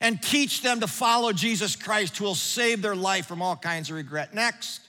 and 0.00 0.20
teach 0.22 0.62
them 0.62 0.80
to 0.80 0.86
follow 0.86 1.32
Jesus 1.32 1.76
Christ, 1.76 2.16
who 2.16 2.24
will 2.24 2.34
save 2.34 2.82
their 2.82 2.96
life 2.96 3.26
from 3.26 3.42
all 3.42 3.56
kinds 3.56 3.90
of 3.90 3.96
regret. 3.96 4.34
Next, 4.34 4.80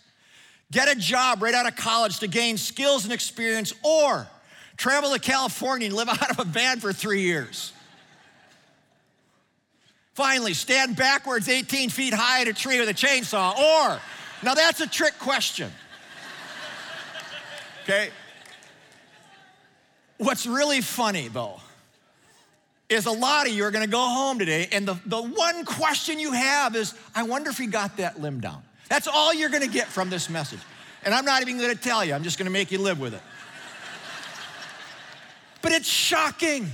get 0.72 0.90
a 0.90 0.96
job 0.96 1.44
right 1.44 1.54
out 1.54 1.68
of 1.68 1.76
college 1.76 2.20
to 2.20 2.28
gain 2.28 2.58
skills 2.58 3.04
and 3.04 3.14
experience, 3.14 3.74
or 3.84 4.28
travel 4.78 5.12
to 5.12 5.20
California 5.20 5.88
and 5.88 5.96
live 5.96 6.10
out 6.10 6.32
of 6.32 6.40
a 6.40 6.46
van 6.46 6.80
for 6.80 6.94
three 6.94 7.22
years. 7.22 7.74
Finally, 10.14 10.54
stand 10.54 10.96
backwards 10.96 11.50
18 11.50 11.90
feet 11.90 12.14
high 12.14 12.42
in 12.42 12.48
a 12.48 12.54
tree 12.54 12.80
with 12.80 12.88
a 12.88 12.94
chainsaw, 12.94 13.58
or, 13.58 14.00
now 14.46 14.54
that's 14.54 14.80
a 14.80 14.88
trick 14.88 15.18
question. 15.20 15.72
Okay? 17.84 18.10
What's 20.18 20.46
really 20.46 20.82
funny 20.82 21.28
though 21.28 21.60
is 22.90 23.08
a 23.08 23.12
lot 23.12 23.48
of 23.48 23.54
you 23.54 23.64
are 23.64 23.72
gonna 23.72 23.88
go 23.88 24.00
home 24.08 24.38
today, 24.38 24.68
and 24.72 24.88
the, 24.88 24.98
the 25.08 25.22
one 25.22 25.66
question 25.66 26.20
you 26.20 26.32
have 26.32 26.76
is, 26.76 26.94
I 27.16 27.24
wonder 27.24 27.50
if 27.50 27.58
he 27.58 27.66
got 27.66 27.98
that 27.98 28.22
limb 28.22 28.40
down. 28.40 28.62
That's 28.90 29.08
all 29.08 29.34
you're 29.34 29.50
gonna 29.50 29.68
get 29.68 29.88
from 29.88 30.10
this 30.12 30.30
message. 30.30 30.60
And 31.04 31.14
I'm 31.14 31.26
not 31.26 31.42
even 31.42 31.58
gonna 31.58 31.74
tell 31.74 32.06
you, 32.06 32.14
I'm 32.14 32.24
just 32.24 32.38
gonna 32.38 32.52
make 32.52 32.72
you 32.72 32.78
live 32.78 33.00
with 33.00 33.16
it. 33.16 33.22
But 35.64 35.72
it's 35.72 35.88
shocking, 35.88 36.70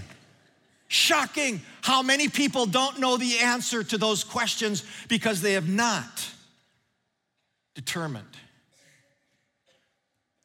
shocking 0.90 1.62
how 1.82 2.02
many 2.02 2.28
people 2.28 2.66
don't 2.66 3.00
know 3.00 3.16
the 3.16 3.40
answer 3.40 3.84
to 3.84 3.98
those 3.98 4.26
questions 4.26 4.84
because 5.08 5.42
they 5.42 5.54
have 5.54 5.70
not 5.70 6.31
determined 7.76 8.38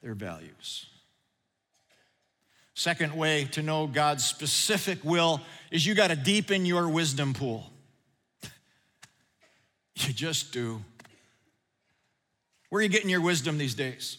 their 0.03 0.15
values. 0.15 0.87
Second 2.75 3.17
way 3.17 3.47
to 3.53 3.63
know 3.63 3.87
God's 3.87 4.25
specific 4.25 5.03
will 5.03 5.41
is 5.71 5.87
you 5.87 5.95
got 5.95 6.09
to 6.09 6.17
deepen 6.17 6.67
your 6.67 6.89
wisdom 6.89 7.35
pool. 7.35 7.71
You 9.99 10.13
just 10.13 10.53
do. 10.53 10.83
Where 12.69 12.81
are 12.81 12.83
you 12.83 12.91
getting 12.91 13.09
your 13.09 13.23
wisdom 13.23 13.57
these 13.57 13.75
days? 13.75 14.19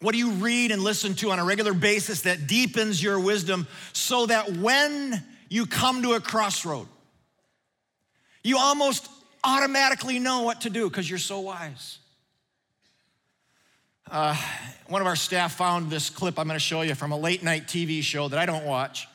What 0.00 0.12
do 0.12 0.18
you 0.18 0.32
read 0.32 0.70
and 0.70 0.82
listen 0.82 1.14
to 1.14 1.30
on 1.30 1.38
a 1.38 1.44
regular 1.44 1.72
basis 1.72 2.22
that 2.22 2.46
deepens 2.46 3.02
your 3.02 3.18
wisdom 3.18 3.66
so 3.94 4.26
that 4.26 4.52
when 4.58 5.24
you 5.48 5.64
come 5.64 6.02
to 6.02 6.12
a 6.12 6.20
crossroad, 6.20 6.88
you 8.44 8.58
almost 8.58 9.08
automatically 9.44 10.18
know 10.18 10.42
what 10.42 10.62
to 10.62 10.70
do 10.70 10.88
because 10.88 11.08
you're 11.08 11.18
so 11.18 11.40
wise? 11.40 11.98
Uh, 14.10 14.36
one 14.88 15.00
of 15.00 15.06
our 15.06 15.16
staff 15.16 15.54
found 15.54 15.90
this 15.90 16.10
clip 16.10 16.38
I'm 16.38 16.46
going 16.46 16.56
to 16.56 16.60
show 16.60 16.82
you 16.82 16.94
from 16.94 17.12
a 17.12 17.18
late 17.18 17.42
night 17.42 17.66
TV 17.66 18.02
show 18.02 18.28
that 18.28 18.38
I 18.38 18.44
don't 18.44 18.64
watch. 18.64 19.08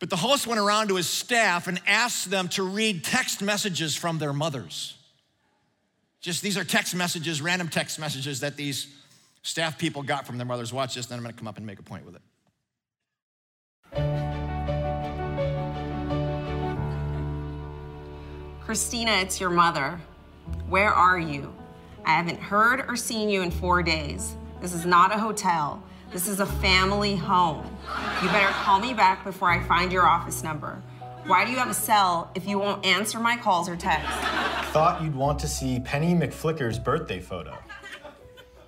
But 0.00 0.10
the 0.10 0.16
host 0.16 0.46
went 0.46 0.60
around 0.60 0.88
to 0.88 0.96
his 0.96 1.08
staff 1.08 1.66
and 1.66 1.80
asked 1.86 2.30
them 2.30 2.48
to 2.50 2.62
read 2.62 3.04
text 3.04 3.42
messages 3.42 3.96
from 3.96 4.18
their 4.18 4.32
mothers. 4.32 4.96
Just 6.20 6.42
these 6.42 6.56
are 6.56 6.64
text 6.64 6.94
messages, 6.94 7.40
random 7.40 7.68
text 7.68 7.98
messages 7.98 8.40
that 8.40 8.56
these 8.56 8.88
staff 9.42 9.78
people 9.78 10.02
got 10.02 10.26
from 10.26 10.36
their 10.36 10.46
mothers. 10.46 10.72
Watch 10.72 10.94
this, 10.94 11.06
then 11.06 11.18
I'm 11.18 11.22
going 11.22 11.34
to 11.34 11.38
come 11.38 11.48
up 11.48 11.56
and 11.56 11.66
make 11.66 11.78
a 11.78 11.82
point 11.82 12.04
with 12.04 12.16
it. 12.16 14.27
Christina, 18.68 19.12
it's 19.12 19.40
your 19.40 19.48
mother. 19.48 19.98
Where 20.68 20.92
are 20.92 21.18
you? 21.18 21.54
I 22.04 22.10
haven't 22.10 22.38
heard 22.38 22.84
or 22.86 22.96
seen 22.96 23.30
you 23.30 23.40
in 23.40 23.50
four 23.50 23.82
days. 23.82 24.36
This 24.60 24.74
is 24.74 24.84
not 24.84 25.10
a 25.10 25.18
hotel. 25.18 25.82
This 26.12 26.28
is 26.28 26.40
a 26.40 26.44
family 26.44 27.16
home. 27.16 27.64
You 28.22 28.28
better 28.28 28.52
call 28.52 28.78
me 28.78 28.92
back 28.92 29.24
before 29.24 29.50
I 29.50 29.62
find 29.62 29.90
your 29.90 30.04
office 30.04 30.42
number. 30.42 30.82
Why 31.24 31.46
do 31.46 31.50
you 31.50 31.56
have 31.56 31.70
a 31.70 31.74
cell 31.74 32.30
if 32.34 32.46
you 32.46 32.58
won't 32.58 32.84
answer 32.84 33.18
my 33.18 33.38
calls 33.38 33.70
or 33.70 33.76
texts? 33.76 34.14
Thought 34.70 35.02
you'd 35.02 35.16
want 35.16 35.38
to 35.38 35.48
see 35.48 35.80
Penny 35.80 36.14
McFlicker's 36.14 36.78
birthday 36.78 37.20
photo. 37.20 37.56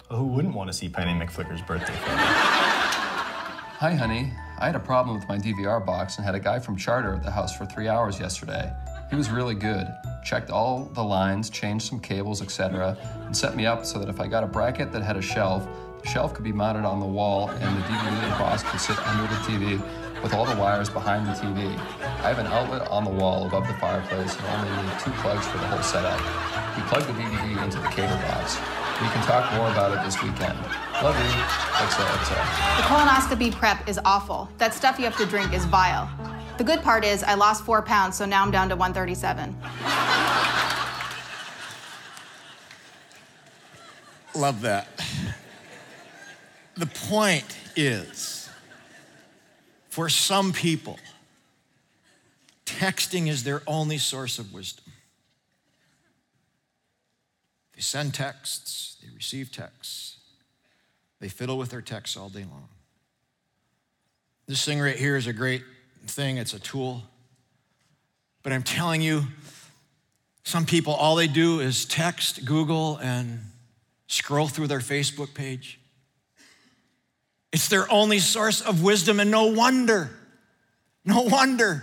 Who 0.08 0.24
wouldn't 0.28 0.54
want 0.54 0.68
to 0.70 0.72
see 0.72 0.88
Penny 0.88 1.12
McFlicker's 1.12 1.60
birthday 1.60 1.92
photo? 1.92 2.16
Hi, 2.16 3.94
honey. 3.94 4.32
I 4.58 4.64
had 4.64 4.76
a 4.76 4.80
problem 4.80 5.18
with 5.18 5.28
my 5.28 5.36
DVR 5.36 5.84
box 5.84 6.16
and 6.16 6.24
had 6.24 6.34
a 6.34 6.40
guy 6.40 6.58
from 6.58 6.78
Charter 6.78 7.16
at 7.16 7.22
the 7.22 7.30
house 7.30 7.54
for 7.54 7.66
three 7.66 7.88
hours 7.88 8.18
yesterday. 8.18 8.72
He 9.10 9.16
was 9.16 9.28
really 9.28 9.56
good. 9.56 9.92
Checked 10.24 10.50
all 10.50 10.84
the 10.94 11.02
lines, 11.02 11.50
changed 11.50 11.84
some 11.84 11.98
cables, 11.98 12.40
etc., 12.40 12.96
and 13.26 13.36
set 13.36 13.56
me 13.56 13.66
up 13.66 13.84
so 13.84 13.98
that 13.98 14.08
if 14.08 14.20
I 14.20 14.28
got 14.28 14.44
a 14.44 14.46
bracket 14.46 14.92
that 14.92 15.02
had 15.02 15.16
a 15.16 15.22
shelf, 15.22 15.66
the 16.00 16.08
shelf 16.08 16.32
could 16.32 16.44
be 16.44 16.52
mounted 16.52 16.84
on 16.84 17.00
the 17.00 17.06
wall 17.06 17.50
and 17.50 17.76
the 17.76 17.82
DVD 17.82 18.38
box 18.38 18.62
could 18.62 18.80
sit 18.80 18.96
under 19.08 19.22
the 19.22 19.40
TV 19.40 19.82
with 20.22 20.32
all 20.32 20.44
the 20.44 20.54
wires 20.54 20.88
behind 20.88 21.26
the 21.26 21.32
TV. 21.32 21.76
I 22.22 22.28
have 22.28 22.38
an 22.38 22.46
outlet 22.46 22.86
on 22.88 23.04
the 23.04 23.10
wall 23.10 23.46
above 23.46 23.66
the 23.66 23.74
fireplace 23.74 24.36
and 24.36 24.46
only 24.46 24.82
need 24.82 24.98
two 25.00 25.10
plugs 25.22 25.46
for 25.48 25.58
the 25.58 25.66
whole 25.66 25.82
setup. 25.82 26.20
We 26.76 26.82
plug 26.84 27.02
the 27.02 27.12
DVD 27.12 27.64
into 27.64 27.78
the 27.80 27.88
cable 27.88 28.16
box. 28.30 28.56
We 29.02 29.08
can 29.08 29.26
talk 29.26 29.52
more 29.54 29.70
about 29.70 29.96
it 29.96 30.04
this 30.04 30.22
weekend. 30.22 30.56
Love 31.02 31.16
you. 31.18 31.32
XOXO. 31.82 32.36
The 32.76 32.82
colonoscopy 32.84 33.52
prep 33.52 33.88
is 33.88 33.98
awful. 34.04 34.48
That 34.58 34.72
stuff 34.74 34.98
you 34.98 35.04
have 35.06 35.16
to 35.16 35.26
drink 35.26 35.52
is 35.52 35.64
vile. 35.64 36.08
The 36.60 36.64
good 36.64 36.82
part 36.82 37.06
is 37.06 37.22
I 37.22 37.36
lost 37.36 37.64
four 37.64 37.80
pounds, 37.80 38.18
so 38.18 38.26
now 38.26 38.42
I'm 38.42 38.50
down 38.50 38.68
to 38.68 38.76
137. 38.76 39.56
Love 44.34 44.60
that. 44.60 44.88
The 46.76 46.84
point 46.84 47.56
is, 47.76 48.50
for 49.88 50.10
some 50.10 50.52
people, 50.52 50.98
texting 52.66 53.26
is 53.26 53.42
their 53.42 53.62
only 53.66 53.96
source 53.96 54.38
of 54.38 54.52
wisdom. 54.52 54.92
They 57.74 57.80
send 57.80 58.12
texts, 58.12 58.98
they 59.02 59.08
receive 59.16 59.50
texts, 59.50 60.18
they 61.20 61.30
fiddle 61.30 61.56
with 61.56 61.70
their 61.70 61.80
texts 61.80 62.18
all 62.18 62.28
day 62.28 62.44
long. 62.44 62.68
This 64.46 64.62
thing 64.62 64.78
right 64.78 64.96
here 64.96 65.16
is 65.16 65.26
a 65.26 65.32
great 65.32 65.62
thing, 66.10 66.36
it's 66.36 66.54
a 66.54 66.58
tool. 66.58 67.02
But 68.42 68.52
I'm 68.52 68.62
telling 68.62 69.02
you, 69.02 69.24
some 70.42 70.66
people, 70.66 70.94
all 70.94 71.16
they 71.16 71.26
do 71.26 71.60
is 71.60 71.84
text, 71.84 72.44
Google, 72.44 72.98
and 72.98 73.40
scroll 74.06 74.48
through 74.48 74.66
their 74.66 74.80
Facebook 74.80 75.34
page. 75.34 75.78
It's 77.52 77.68
their 77.68 77.90
only 77.90 78.18
source 78.18 78.60
of 78.60 78.82
wisdom, 78.82 79.20
and 79.20 79.30
no 79.30 79.46
wonder. 79.46 80.10
No 81.04 81.22
wonder. 81.22 81.82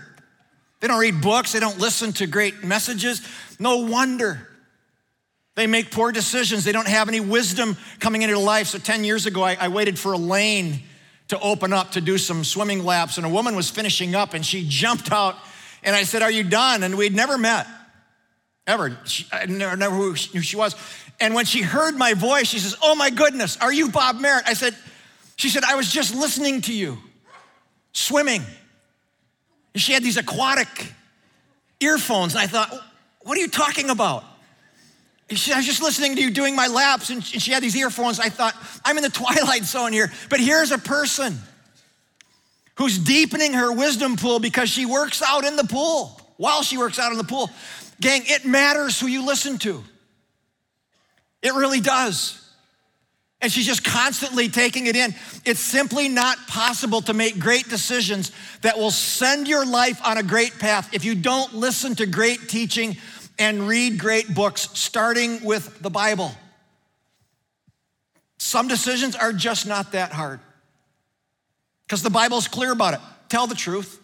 They 0.79 0.87
don't 0.87 0.99
read 0.99 1.21
books, 1.21 1.53
they 1.53 1.59
don't 1.59 1.79
listen 1.79 2.13
to 2.13 2.27
great 2.27 2.63
messages. 2.63 3.21
No 3.59 3.77
wonder. 3.77 4.47
They 5.55 5.65
make 5.65 5.89
poor 5.89 6.11
decisions. 6.11 6.63
They 6.63 6.71
don't 6.71 6.87
have 6.87 7.07
any 7.09 7.19
wisdom 7.19 7.77
coming 7.99 8.21
into 8.21 8.37
life. 8.37 8.67
So 8.67 8.77
10 8.77 9.03
years 9.03 9.25
ago, 9.25 9.41
I, 9.41 9.57
I 9.59 9.67
waited 9.69 9.97
for 9.97 10.13
a 10.13 10.17
lane 10.17 10.83
to 11.29 11.39
open 11.39 11.73
up 11.73 11.91
to 11.91 12.01
do 12.01 12.17
some 12.17 12.43
swimming 12.43 12.83
laps, 12.83 13.17
and 13.17 13.25
a 13.25 13.29
woman 13.29 13.55
was 13.55 13.69
finishing 13.69 14.15
up, 14.15 14.33
and 14.33 14.45
she 14.45 14.65
jumped 14.67 15.11
out, 15.11 15.35
and 15.83 15.95
I 15.95 16.03
said, 16.03 16.21
Are 16.21 16.31
you 16.31 16.43
done? 16.43 16.83
And 16.83 16.97
we'd 16.97 17.15
never 17.15 17.37
met, 17.37 17.67
ever. 18.65 18.97
She, 19.05 19.25
I 19.31 19.45
never, 19.45 19.75
never 19.75 19.95
who 19.95 20.15
she 20.15 20.55
was. 20.55 20.75
And 21.19 21.33
when 21.33 21.45
she 21.45 21.61
heard 21.61 21.95
my 21.95 22.13
voice, 22.13 22.47
she 22.47 22.59
says, 22.59 22.75
Oh 22.81 22.95
my 22.95 23.09
goodness, 23.09 23.57
are 23.57 23.73
you 23.73 23.89
Bob 23.89 24.19
Merritt? 24.19 24.43
I 24.47 24.53
said, 24.53 24.75
She 25.35 25.49
said, 25.49 25.63
I 25.63 25.75
was 25.75 25.91
just 25.91 26.15
listening 26.15 26.61
to 26.61 26.73
you, 26.73 26.97
swimming. 27.91 28.41
And 29.73 29.81
she 29.81 29.93
had 29.93 30.03
these 30.03 30.17
aquatic 30.17 30.93
earphones, 31.79 32.33
and 32.33 32.41
I 32.41 32.47
thought, 32.47 32.73
What 33.21 33.37
are 33.37 33.41
you 33.41 33.49
talking 33.49 33.89
about? 33.89 34.23
She, 35.31 35.51
I 35.51 35.57
was 35.57 35.65
just 35.65 35.81
listening 35.81 36.15
to 36.15 36.21
you 36.21 36.31
doing 36.31 36.55
my 36.55 36.67
laps, 36.67 37.09
and 37.09 37.23
she 37.23 37.51
had 37.51 37.61
these 37.61 37.75
earphones. 37.75 38.19
I 38.19 38.29
thought, 38.29 38.55
I'm 38.85 38.97
in 38.97 39.03
the 39.03 39.09
twilight 39.23 39.63
zone 39.63 39.91
here. 39.91 40.11
But 40.29 40.39
here's 40.39 40.71
a 40.71 40.77
person 40.77 41.37
who's 42.75 42.97
deepening 42.97 43.53
her 43.53 43.71
wisdom 43.71 44.15
pool 44.15 44.39
because 44.39 44.69
she 44.69 44.85
works 44.85 45.21
out 45.21 45.43
in 45.43 45.55
the 45.55 45.65
pool 45.65 46.21
while 46.37 46.61
she 46.61 46.77
works 46.77 46.99
out 46.99 47.11
in 47.11 47.17
the 47.17 47.23
pool. 47.23 47.49
Gang, 47.99 48.21
it 48.25 48.45
matters 48.45 48.99
who 48.99 49.07
you 49.07 49.25
listen 49.25 49.57
to. 49.59 49.83
It 51.41 51.53
really 51.53 51.81
does. 51.81 52.43
And 53.41 53.51
she's 53.51 53.67
just 53.67 53.83
constantly 53.83 54.49
taking 54.49 54.87
it 54.87 54.95
in. 54.95 55.13
It's 55.45 55.59
simply 55.59 56.09
not 56.09 56.37
possible 56.47 57.01
to 57.01 57.13
make 57.13 57.37
great 57.39 57.69
decisions 57.69 58.31
that 58.61 58.77
will 58.77 58.91
send 58.91 59.47
your 59.47 59.65
life 59.65 60.01
on 60.03 60.17
a 60.17 60.23
great 60.23 60.57
path 60.57 60.93
if 60.93 61.05
you 61.05 61.13
don't 61.13 61.53
listen 61.53 61.95
to 61.95 62.07
great 62.07 62.49
teaching 62.49 62.97
and 63.39 63.67
read 63.67 63.99
great 63.99 64.33
books, 64.33 64.69
starting 64.73 65.43
with 65.43 65.81
the 65.81 65.89
Bible. 65.89 66.31
Some 68.37 68.67
decisions 68.67 69.15
are 69.15 69.33
just 69.33 69.67
not 69.67 69.91
that 69.93 70.11
hard 70.11 70.39
because 71.85 72.03
the 72.03 72.09
Bible's 72.09 72.47
clear 72.47 72.71
about 72.71 72.93
it. 72.93 72.99
Tell 73.29 73.47
the 73.47 73.55
truth, 73.55 73.99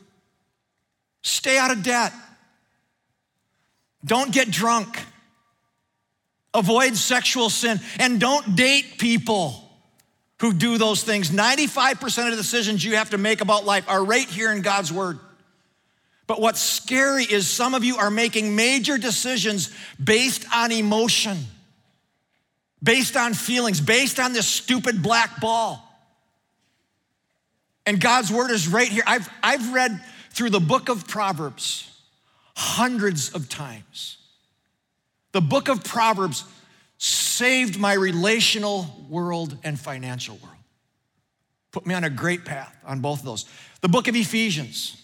stay 1.21 1.57
out 1.57 1.71
of 1.71 1.83
debt, 1.83 2.13
don't 4.05 4.31
get 4.31 4.51
drunk 4.51 4.99
avoid 6.53 6.95
sexual 6.95 7.49
sin, 7.49 7.79
and 7.99 8.19
don't 8.19 8.55
date 8.55 8.97
people 8.97 9.59
who 10.39 10.53
do 10.53 10.77
those 10.77 11.03
things. 11.03 11.29
95% 11.29 12.25
of 12.25 12.31
the 12.31 12.37
decisions 12.37 12.83
you 12.83 12.95
have 12.95 13.11
to 13.11 13.17
make 13.17 13.41
about 13.41 13.65
life 13.65 13.89
are 13.89 14.03
right 14.03 14.27
here 14.27 14.51
in 14.51 14.61
God's 14.61 14.91
Word. 14.91 15.19
But 16.25 16.39
what's 16.39 16.61
scary 16.61 17.25
is 17.25 17.47
some 17.47 17.73
of 17.73 17.83
you 17.83 17.97
are 17.97 18.09
making 18.09 18.55
major 18.55 18.97
decisions 18.97 19.69
based 20.01 20.45
on 20.55 20.71
emotion, 20.71 21.37
based 22.81 23.17
on 23.17 23.33
feelings, 23.33 23.81
based 23.81 24.19
on 24.19 24.33
this 24.33 24.47
stupid 24.47 25.03
black 25.03 25.41
ball. 25.41 25.81
And 27.85 27.99
God's 27.99 28.31
Word 28.31 28.51
is 28.51 28.67
right 28.67 28.87
here. 28.87 29.03
I've, 29.05 29.29
I've 29.41 29.73
read 29.73 30.01
through 30.29 30.51
the 30.51 30.61
book 30.61 30.87
of 30.87 31.07
Proverbs 31.07 31.89
hundreds 32.55 33.33
of 33.33 33.49
times. 33.49 34.17
The 35.33 35.41
book 35.41 35.67
of 35.67 35.83
Proverbs 35.83 36.45
saved 36.97 37.77
my 37.77 37.93
relational 37.93 39.05
world 39.09 39.57
and 39.63 39.77
financial 39.77 40.37
world. 40.37 40.55
Put 41.71 41.85
me 41.85 41.95
on 41.95 42.05
a 42.05 42.09
great 42.09 42.45
path 42.45 42.73
on 42.85 43.01
both 43.01 43.19
of 43.19 43.25
those. 43.25 43.45
The 43.81 43.89
book 43.89 44.07
of 44.07 44.15
Ephesians 44.15 45.02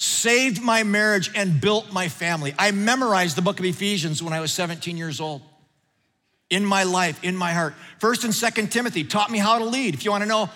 saved 0.00 0.62
my 0.62 0.82
marriage 0.82 1.30
and 1.34 1.60
built 1.60 1.92
my 1.92 2.08
family. 2.08 2.54
I 2.58 2.70
memorized 2.70 3.36
the 3.36 3.42
book 3.42 3.60
of 3.60 3.66
Ephesians 3.66 4.22
when 4.22 4.32
I 4.32 4.40
was 4.40 4.50
17 4.50 4.96
years 4.96 5.20
old. 5.20 5.42
In 6.48 6.64
my 6.64 6.82
life, 6.82 7.22
in 7.22 7.36
my 7.36 7.52
heart. 7.52 7.74
First 7.98 8.24
and 8.24 8.34
Second 8.34 8.72
Timothy 8.72 9.04
taught 9.04 9.30
me 9.30 9.38
how 9.38 9.58
to 9.58 9.64
lead. 9.64 9.94
If 9.94 10.04
you 10.04 10.10
want 10.10 10.22
to 10.22 10.28
know 10.28 10.48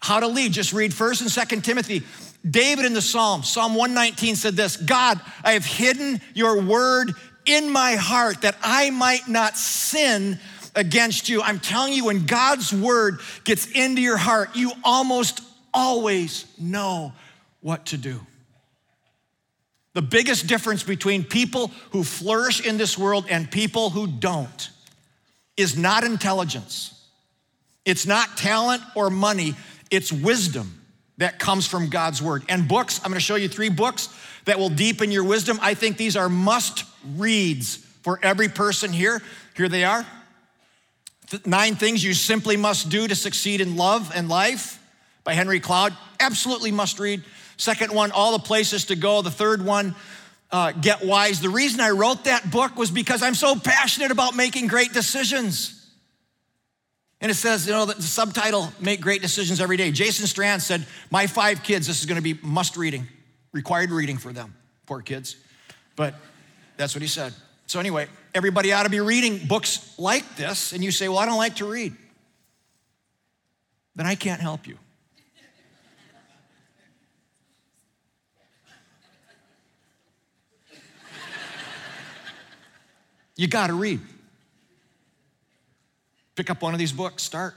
how 0.00 0.20
to 0.20 0.28
lead, 0.28 0.52
just 0.52 0.72
read 0.72 0.94
First 0.94 1.20
and 1.20 1.30
Second 1.30 1.64
Timothy. 1.64 2.02
David 2.48 2.84
in 2.84 2.94
the 2.94 3.02
Psalm, 3.02 3.42
Psalm 3.42 3.74
119 3.74 4.36
said 4.36 4.54
this 4.54 4.76
God, 4.76 5.20
I 5.42 5.52
have 5.52 5.66
hidden 5.66 6.20
your 6.32 6.62
word 6.62 7.12
in 7.46 7.70
my 7.70 7.96
heart 7.96 8.42
that 8.42 8.56
I 8.62 8.90
might 8.90 9.26
not 9.28 9.58
sin 9.58 10.38
against 10.76 11.28
you. 11.28 11.42
I'm 11.42 11.58
telling 11.58 11.92
you, 11.92 12.06
when 12.06 12.26
God's 12.26 12.72
word 12.72 13.18
gets 13.42 13.66
into 13.66 14.00
your 14.00 14.16
heart, 14.16 14.54
you 14.54 14.72
almost 14.84 15.42
always 15.74 16.46
know 16.58 17.12
what 17.60 17.86
to 17.86 17.98
do. 17.98 18.20
The 19.94 20.02
biggest 20.02 20.46
difference 20.46 20.82
between 20.82 21.24
people 21.24 21.68
who 21.90 22.04
flourish 22.04 22.66
in 22.66 22.76
this 22.76 22.98
world 22.98 23.26
and 23.30 23.50
people 23.50 23.90
who 23.90 24.06
don't 24.06 24.70
is 25.56 25.78
not 25.78 26.04
intelligence. 26.04 26.90
It's 27.84 28.06
not 28.06 28.36
talent 28.36 28.82
or 28.96 29.08
money, 29.08 29.54
it's 29.90 30.12
wisdom 30.12 30.80
that 31.18 31.38
comes 31.38 31.66
from 31.66 31.90
God's 31.90 32.20
word. 32.20 32.42
And 32.48 32.66
books, 32.66 33.00
I'm 33.04 33.10
gonna 33.10 33.20
show 33.20 33.36
you 33.36 33.48
three 33.48 33.68
books 33.68 34.08
that 34.46 34.58
will 34.58 34.68
deepen 34.68 35.12
your 35.12 35.24
wisdom. 35.24 35.58
I 35.62 35.74
think 35.74 35.96
these 35.96 36.16
are 36.16 36.28
must 36.28 36.84
reads 37.16 37.76
for 38.02 38.18
every 38.22 38.48
person 38.48 38.92
here. 38.92 39.22
Here 39.56 39.68
they 39.68 39.84
are. 39.84 40.04
Nine 41.46 41.76
things 41.76 42.02
you 42.02 42.14
simply 42.14 42.56
must 42.56 42.88
do 42.90 43.06
to 43.06 43.14
succeed 43.14 43.60
in 43.60 43.76
love 43.76 44.12
and 44.14 44.28
life 44.28 44.80
by 45.22 45.34
Henry 45.34 45.60
Cloud. 45.60 45.96
Absolutely 46.20 46.70
must 46.70 46.98
read. 46.98 47.22
Second 47.56 47.92
one, 47.92 48.10
All 48.12 48.32
the 48.32 48.44
Places 48.44 48.86
to 48.86 48.96
Go. 48.96 49.22
The 49.22 49.30
third 49.30 49.64
one, 49.64 49.94
uh, 50.50 50.72
Get 50.72 51.04
Wise. 51.04 51.40
The 51.40 51.48
reason 51.48 51.80
I 51.80 51.90
wrote 51.90 52.24
that 52.24 52.50
book 52.50 52.76
was 52.76 52.90
because 52.90 53.22
I'm 53.22 53.34
so 53.34 53.56
passionate 53.56 54.10
about 54.10 54.34
making 54.36 54.66
great 54.66 54.92
decisions. 54.92 55.80
And 57.20 57.30
it 57.30 57.34
says, 57.34 57.66
you 57.66 57.72
know, 57.72 57.86
the 57.86 58.02
subtitle, 58.02 58.70
Make 58.80 59.00
Great 59.00 59.22
Decisions 59.22 59.60
Every 59.60 59.76
Day. 59.76 59.90
Jason 59.92 60.26
Strand 60.26 60.62
said, 60.62 60.86
My 61.10 61.26
five 61.26 61.62
kids, 61.62 61.86
this 61.86 62.00
is 62.00 62.06
going 62.06 62.16
to 62.16 62.22
be 62.22 62.38
must 62.42 62.76
reading, 62.76 63.06
required 63.52 63.90
reading 63.90 64.18
for 64.18 64.32
them. 64.32 64.54
Poor 64.84 65.00
kids. 65.00 65.36
But 65.96 66.14
that's 66.76 66.94
what 66.94 67.02
he 67.02 67.08
said. 67.08 67.32
So, 67.66 67.80
anyway, 67.80 68.08
everybody 68.34 68.72
ought 68.72 68.82
to 68.82 68.90
be 68.90 69.00
reading 69.00 69.46
books 69.46 69.94
like 69.98 70.36
this, 70.36 70.72
and 70.72 70.84
you 70.84 70.90
say, 70.90 71.08
Well, 71.08 71.18
I 71.18 71.24
don't 71.24 71.38
like 71.38 71.56
to 71.56 71.64
read. 71.64 71.94
Then 73.96 74.06
I 74.06 74.16
can't 74.16 74.40
help 74.40 74.66
you. 74.66 74.76
You 83.36 83.48
got 83.48 83.68
to 83.68 83.74
read. 83.74 84.00
Pick 86.36 86.50
up 86.50 86.62
one 86.62 86.72
of 86.72 86.78
these 86.78 86.92
books, 86.92 87.22
start. 87.22 87.54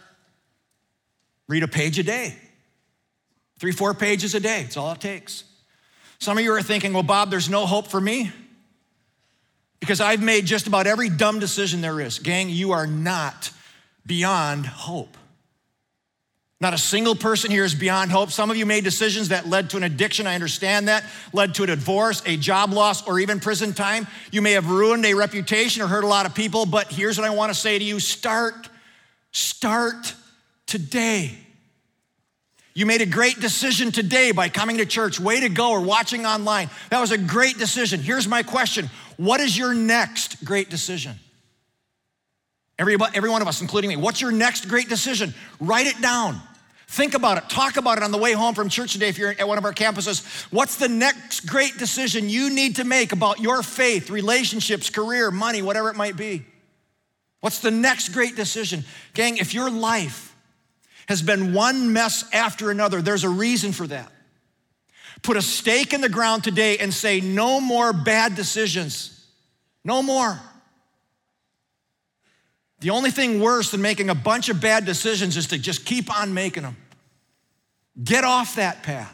Read 1.47 1.63
a 1.63 1.67
page 1.67 1.97
a 1.99 2.03
day. 2.03 2.35
Three, 3.59 3.71
four 3.71 3.93
pages 3.93 4.35
a 4.35 4.39
day, 4.39 4.61
it's 4.61 4.77
all 4.77 4.91
it 4.91 5.01
takes. 5.01 5.43
Some 6.19 6.37
of 6.37 6.43
you 6.43 6.53
are 6.53 6.61
thinking, 6.61 6.93
well, 6.93 7.03
Bob, 7.03 7.29
there's 7.29 7.49
no 7.49 7.65
hope 7.65 7.87
for 7.87 8.01
me 8.01 8.31
because 9.79 10.01
I've 10.01 10.21
made 10.21 10.45
just 10.45 10.67
about 10.67 10.87
every 10.87 11.09
dumb 11.09 11.39
decision 11.39 11.81
there 11.81 11.99
is. 12.01 12.19
Gang, 12.19 12.49
you 12.49 12.71
are 12.71 12.87
not 12.87 13.51
beyond 14.05 14.65
hope. 14.65 15.17
Not 16.59 16.73
a 16.73 16.77
single 16.77 17.15
person 17.15 17.51
here 17.51 17.63
is 17.63 17.75
beyond 17.75 18.11
hope. 18.11 18.31
Some 18.31 18.49
of 18.49 18.57
you 18.57 18.65
made 18.65 18.83
decisions 18.83 19.29
that 19.29 19.47
led 19.47 19.69
to 19.71 19.77
an 19.77 19.83
addiction. 19.83 20.25
I 20.25 20.33
understand 20.33 20.87
that. 20.87 21.03
Led 21.31 21.53
to 21.55 21.63
a 21.63 21.67
divorce, 21.67 22.23
a 22.25 22.35
job 22.35 22.73
loss, 22.73 23.07
or 23.07 23.19
even 23.19 23.39
prison 23.39 23.73
time. 23.73 24.07
You 24.31 24.41
may 24.41 24.53
have 24.53 24.69
ruined 24.69 25.05
a 25.05 25.13
reputation 25.13 25.83
or 25.83 25.87
hurt 25.87 26.03
a 26.03 26.07
lot 26.07 26.25
of 26.25 26.33
people, 26.33 26.65
but 26.65 26.91
here's 26.91 27.19
what 27.19 27.27
I 27.27 27.29
want 27.29 27.53
to 27.53 27.59
say 27.59 27.77
to 27.77 27.85
you 27.85 27.99
start, 27.99 28.69
start 29.31 30.15
today. 30.65 31.37
You 32.73 32.87
made 32.87 33.01
a 33.01 33.07
great 33.07 33.39
decision 33.39 33.91
today 33.91 34.31
by 34.31 34.49
coming 34.49 34.77
to 34.77 34.85
church. 34.85 35.19
Way 35.19 35.41
to 35.41 35.49
go, 35.49 35.71
or 35.71 35.81
watching 35.81 36.25
online. 36.25 36.71
That 36.89 37.01
was 37.01 37.11
a 37.11 37.17
great 37.19 37.59
decision. 37.59 37.99
Here's 37.99 38.27
my 38.27 38.41
question 38.41 38.89
What 39.17 39.41
is 39.41 39.55
your 39.55 39.75
next 39.75 40.43
great 40.43 40.71
decision? 40.71 41.19
Every, 42.79 42.95
every 43.13 43.29
one 43.29 43.41
of 43.41 43.47
us, 43.47 43.61
including 43.61 43.89
me, 43.89 43.95
what's 43.95 44.21
your 44.21 44.31
next 44.31 44.67
great 44.67 44.87
decision? 44.89 45.33
Write 45.59 45.87
it 45.87 45.99
down. 46.01 46.39
Think 46.89 47.15
about 47.15 47.37
it. 47.37 47.49
Talk 47.49 47.77
about 47.77 47.97
it 47.97 48.03
on 48.03 48.11
the 48.11 48.17
way 48.17 48.33
home 48.33 48.55
from 48.55 48.69
church 48.69 48.93
today 48.93 49.09
if 49.09 49.17
you're 49.17 49.31
at 49.31 49.47
one 49.47 49.57
of 49.57 49.65
our 49.65 49.73
campuses. 49.73 50.45
What's 50.51 50.77
the 50.77 50.87
next 50.87 51.41
great 51.41 51.77
decision 51.77 52.29
you 52.29 52.49
need 52.49 52.77
to 52.77 52.83
make 52.83 53.11
about 53.11 53.39
your 53.39 53.61
faith, 53.61 54.09
relationships, 54.09 54.89
career, 54.89 55.31
money, 55.31 55.61
whatever 55.61 55.89
it 55.89 55.95
might 55.95 56.15
be? 56.15 56.45
What's 57.41 57.59
the 57.59 57.71
next 57.71 58.09
great 58.09 58.35
decision? 58.35 58.85
Gang, 59.13 59.37
if 59.37 59.53
your 59.53 59.69
life 59.69 60.27
has 61.07 61.21
been 61.21 61.53
one 61.53 61.93
mess 61.93 62.25
after 62.33 62.69
another. 62.69 63.01
There's 63.01 63.23
a 63.23 63.29
reason 63.29 63.71
for 63.71 63.87
that. 63.87 64.11
Put 65.23 65.37
a 65.37 65.41
stake 65.41 65.93
in 65.93 66.01
the 66.01 66.09
ground 66.09 66.43
today 66.43 66.77
and 66.77 66.93
say, 66.93 67.21
no 67.21 67.59
more 67.59 67.91
bad 67.93 68.35
decisions. 68.35 69.25
No 69.83 70.03
more. 70.03 70.39
The 72.79 72.91
only 72.91 73.11
thing 73.11 73.39
worse 73.39 73.71
than 73.71 73.81
making 73.81 74.09
a 74.09 74.15
bunch 74.15 74.49
of 74.49 74.61
bad 74.61 74.85
decisions 74.85 75.35
is 75.35 75.47
to 75.47 75.57
just 75.57 75.85
keep 75.85 76.15
on 76.15 76.33
making 76.33 76.63
them. 76.63 76.77
Get 78.03 78.23
off 78.23 78.55
that 78.55 78.83
path. 78.83 79.13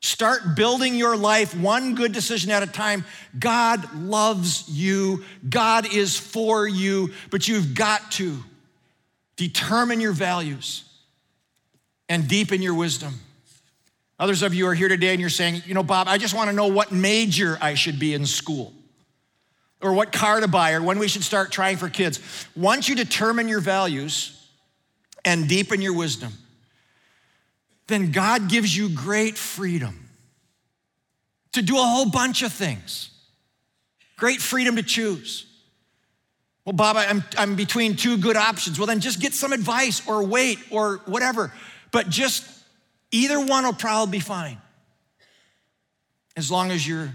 Start 0.00 0.54
building 0.54 0.94
your 0.94 1.16
life 1.16 1.56
one 1.56 1.94
good 1.94 2.12
decision 2.12 2.50
at 2.50 2.62
a 2.62 2.66
time. 2.66 3.04
God 3.38 3.94
loves 3.94 4.68
you, 4.68 5.24
God 5.48 5.92
is 5.92 6.18
for 6.18 6.66
you, 6.66 7.12
but 7.30 7.48
you've 7.48 7.74
got 7.74 8.12
to 8.12 8.38
determine 9.36 10.00
your 10.00 10.12
values 10.12 10.84
and 12.08 12.28
deepen 12.28 12.60
your 12.62 12.74
wisdom. 12.74 13.14
Others 14.18 14.42
of 14.42 14.54
you 14.54 14.66
are 14.66 14.74
here 14.74 14.88
today 14.88 15.12
and 15.12 15.20
you're 15.20 15.30
saying, 15.30 15.62
you 15.66 15.74
know, 15.74 15.82
Bob, 15.82 16.06
I 16.06 16.18
just 16.18 16.34
want 16.34 16.48
to 16.50 16.56
know 16.56 16.68
what 16.68 16.92
major 16.92 17.58
I 17.60 17.74
should 17.74 17.98
be 17.98 18.14
in 18.14 18.26
school 18.26 18.72
or 19.84 19.92
what 19.92 20.12
car 20.12 20.40
to 20.40 20.48
buy 20.48 20.72
or 20.72 20.82
when 20.82 20.98
we 20.98 21.06
should 21.06 21.22
start 21.22 21.52
trying 21.52 21.76
for 21.76 21.90
kids. 21.90 22.18
Once 22.56 22.88
you 22.88 22.94
determine 22.94 23.48
your 23.48 23.60
values 23.60 24.48
and 25.26 25.46
deepen 25.46 25.82
your 25.82 25.94
wisdom, 25.94 26.32
then 27.86 28.10
God 28.10 28.48
gives 28.48 28.74
you 28.74 28.88
great 28.88 29.36
freedom 29.36 30.08
to 31.52 31.60
do 31.60 31.76
a 31.76 31.82
whole 31.82 32.10
bunch 32.10 32.42
of 32.42 32.50
things. 32.50 33.10
Great 34.16 34.40
freedom 34.40 34.76
to 34.76 34.82
choose. 34.82 35.44
Well, 36.64 36.72
Bob, 36.72 36.96
I'm, 36.96 37.22
I'm 37.36 37.54
between 37.54 37.94
two 37.94 38.16
good 38.16 38.36
options. 38.36 38.78
Well, 38.78 38.86
then 38.86 39.00
just 39.00 39.20
get 39.20 39.34
some 39.34 39.52
advice 39.52 40.08
or 40.08 40.24
wait 40.24 40.58
or 40.70 41.02
whatever. 41.04 41.52
But 41.92 42.08
just 42.08 42.48
either 43.12 43.38
one 43.38 43.64
will 43.64 43.74
probably 43.74 44.12
be 44.12 44.20
fine 44.20 44.56
as 46.38 46.50
long 46.50 46.70
as 46.70 46.88
you're 46.88 47.12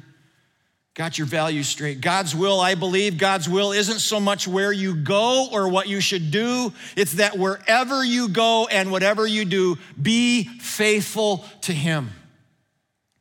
got 0.99 1.17
your 1.17 1.27
values 1.27 1.69
straight. 1.69 2.01
God's 2.01 2.35
will, 2.35 2.59
I 2.59 2.75
believe, 2.75 3.17
God's 3.17 3.47
will 3.47 3.71
isn't 3.71 3.99
so 3.99 4.19
much 4.19 4.49
where 4.49 4.73
you 4.73 4.93
go 4.93 5.47
or 5.49 5.69
what 5.69 5.87
you 5.87 6.01
should 6.01 6.29
do, 6.29 6.73
it's 6.97 7.13
that 7.13 7.37
wherever 7.37 8.03
you 8.03 8.27
go 8.27 8.67
and 8.67 8.91
whatever 8.91 9.25
you 9.25 9.45
do, 9.45 9.77
be 10.01 10.43
faithful 10.43 11.45
to 11.61 11.71
Him. 11.71 12.09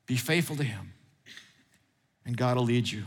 Be 0.06 0.16
faithful 0.16 0.56
to 0.56 0.64
Him, 0.64 0.92
and 2.26 2.36
God 2.36 2.56
will 2.56 2.64
lead 2.64 2.90
you. 2.90 3.04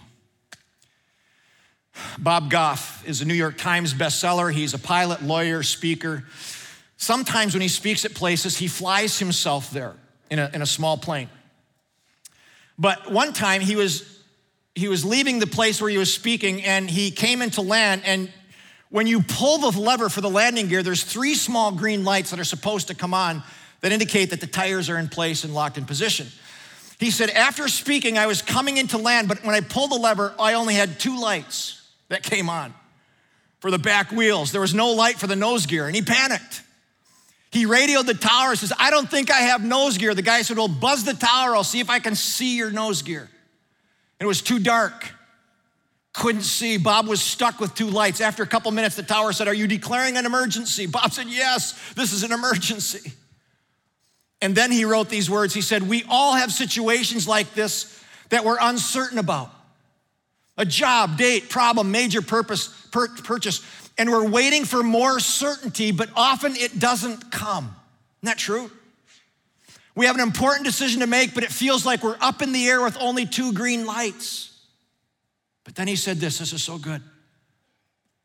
Bob 2.18 2.50
Goff 2.50 3.06
is 3.06 3.22
a 3.22 3.26
New 3.26 3.34
York 3.34 3.58
Times 3.58 3.94
bestseller. 3.94 4.54
He's 4.54 4.74
a 4.74 4.80
pilot, 4.80 5.22
lawyer, 5.22 5.64
speaker. 5.64 6.24
Sometimes 6.96 7.54
when 7.54 7.62
he 7.62 7.68
speaks 7.68 8.06
at 8.06 8.14
places, 8.14 8.58
he 8.58 8.70
flies 8.70 9.20
himself 9.20 9.70
there 9.72 9.96
in 10.30 10.40
a, 10.40 10.50
in 10.54 10.62
a 10.62 10.66
small 10.66 10.96
plane. 10.96 11.28
But 12.80 13.12
one 13.12 13.34
time 13.34 13.60
he 13.60 13.76
was, 13.76 14.21
he 14.76 14.88
was 14.88 15.04
leaving 15.04 15.40
the 15.40 15.48
place 15.48 15.82
where 15.82 15.90
he 15.90 15.98
was 15.98 16.14
speaking 16.14 16.64
and 16.64 16.90
he 16.90 17.12
came 17.12 17.42
into 17.42 17.62
land. 17.62 18.04
And 18.06 18.32
when 18.90 19.08
you 19.08 19.22
pull 19.22 19.58
the 19.58 19.80
lever 19.80 20.10
for 20.10 20.22
the 20.22 20.30
landing 20.30 20.68
gear, 20.68 20.84
there's 20.84 21.04
three 21.04 21.36
small 21.36 21.72
green 21.72 22.04
lights 22.04 22.32
that 22.32 22.40
are 22.40 22.46
supposed 22.46 22.88
to 22.88 22.96
come 22.96 23.14
on 23.14 23.44
that 23.82 23.92
indicate 23.92 24.30
that 24.30 24.40
the 24.40 24.48
tires 24.48 24.90
are 24.90 24.98
in 24.98 25.10
place 25.10 25.44
and 25.44 25.54
locked 25.54 25.78
in 25.78 25.86
position. 25.86 26.28
He 27.00 27.12
said, 27.12 27.32
After 27.32 27.68
speaking, 27.68 28.18
I 28.18 28.28
was 28.28 28.42
coming 28.42 28.78
into 28.78 28.98
land, 28.98 29.28
but 29.28 29.44
when 29.44 29.56
I 29.56 29.62
pulled 29.62 29.92
the 29.92 29.96
lever, 29.96 30.34
I 30.40 30.54
only 30.54 30.76
had 30.76 31.00
two 31.00 31.20
lights 31.20 31.82
that 32.10 32.22
came 32.22 32.48
on 32.50 32.74
for 33.60 33.72
the 33.72 33.80
back 33.80 34.12
wheels. 34.12 34.52
There 34.52 34.62
was 34.62 34.76
no 34.76 34.92
light 34.92 35.18
for 35.18 35.28
the 35.28 35.36
nose 35.36 35.66
gear, 35.66 35.88
and 35.88 35.96
he 35.96 36.04
panicked. 36.04 36.62
He 37.52 37.66
radioed 37.66 38.06
the 38.06 38.14
tower, 38.14 38.56
says, 38.56 38.72
I 38.80 38.92
don't 38.92 39.10
think 39.10 39.30
I 39.30 39.40
have 39.40 39.64
nose 39.64 39.98
gear. 39.98 40.14
The 40.14 40.22
guy 40.22 40.44
said, 40.44 40.58
Well, 40.58 40.68
buzz 40.68 41.04
the 41.04 41.14
tower, 41.14 41.56
I'll 41.56 41.64
see 41.64 41.80
if 41.80 41.90
I 41.90 42.00
can 42.00 42.16
see 42.16 42.56
your 42.56 42.72
nose 42.72 43.02
gear. 43.02 43.30
It 44.22 44.28
was 44.28 44.44
too 44.44 44.60
dark. 44.60 45.10
Couldn't 46.14 46.44
see. 46.44 46.78
Bob 46.78 47.08
was 47.08 47.22
stuck 47.22 47.60
with 47.60 47.74
two 47.74 47.88
lights. 47.88 48.22
After 48.22 48.44
a 48.44 48.48
couple 48.48 48.70
minutes, 48.70 48.96
the 48.96 49.02
tower 49.02 49.34
said, 49.34 49.48
Are 49.48 49.54
you 49.54 49.66
declaring 49.66 50.16
an 50.16 50.28
emergency? 50.28 50.86
Bob 50.86 51.12
said, 51.12 51.26
Yes, 51.28 51.94
this 51.96 52.14
is 52.14 52.22
an 52.22 52.32
emergency. 52.32 53.14
And 54.40 54.54
then 54.56 54.72
he 54.72 54.86
wrote 54.86 55.10
these 55.10 55.28
words. 55.28 55.56
He 55.56 55.62
said, 55.62 55.90
We 55.90 56.04
all 56.08 56.36
have 56.36 56.52
situations 56.52 57.28
like 57.28 57.56
this 57.56 58.00
that 58.30 58.46
we're 58.46 58.60
uncertain 58.62 59.18
about 59.18 59.50
a 60.56 60.66
job, 60.66 61.18
date, 61.18 61.50
problem, 61.50 61.90
major 61.90 62.22
purpose, 62.22 62.68
purchase, 62.92 63.66
and 63.98 64.12
we're 64.12 64.30
waiting 64.30 64.66
for 64.66 64.84
more 64.84 65.20
certainty, 65.20 65.92
but 65.92 66.10
often 66.16 66.56
it 66.56 66.78
doesn't 66.78 67.32
come. 67.32 67.76
Isn't 68.22 68.28
that 68.28 68.38
true? 68.38 68.70
We 69.96 70.06
have 70.06 70.16
an 70.16 70.22
important 70.22 70.66
decision 70.66 71.02
to 71.02 71.08
make, 71.08 71.34
but 71.34 71.44
it 71.44 71.52
feels 71.52 71.86
like 71.86 72.04
we're 72.04 72.18
up 72.22 72.42
in 72.42 72.54
the 72.54 72.66
air 72.68 72.82
with 72.82 72.98
only 73.00 73.26
two 73.26 73.54
green 73.54 73.86
lights. 73.86 74.58
But 75.64 75.76
then 75.76 75.88
he 75.88 75.96
said 75.96 76.18
this 76.18 76.40
this 76.40 76.54
is 76.54 76.64
so 76.64 76.78
good. 76.78 77.02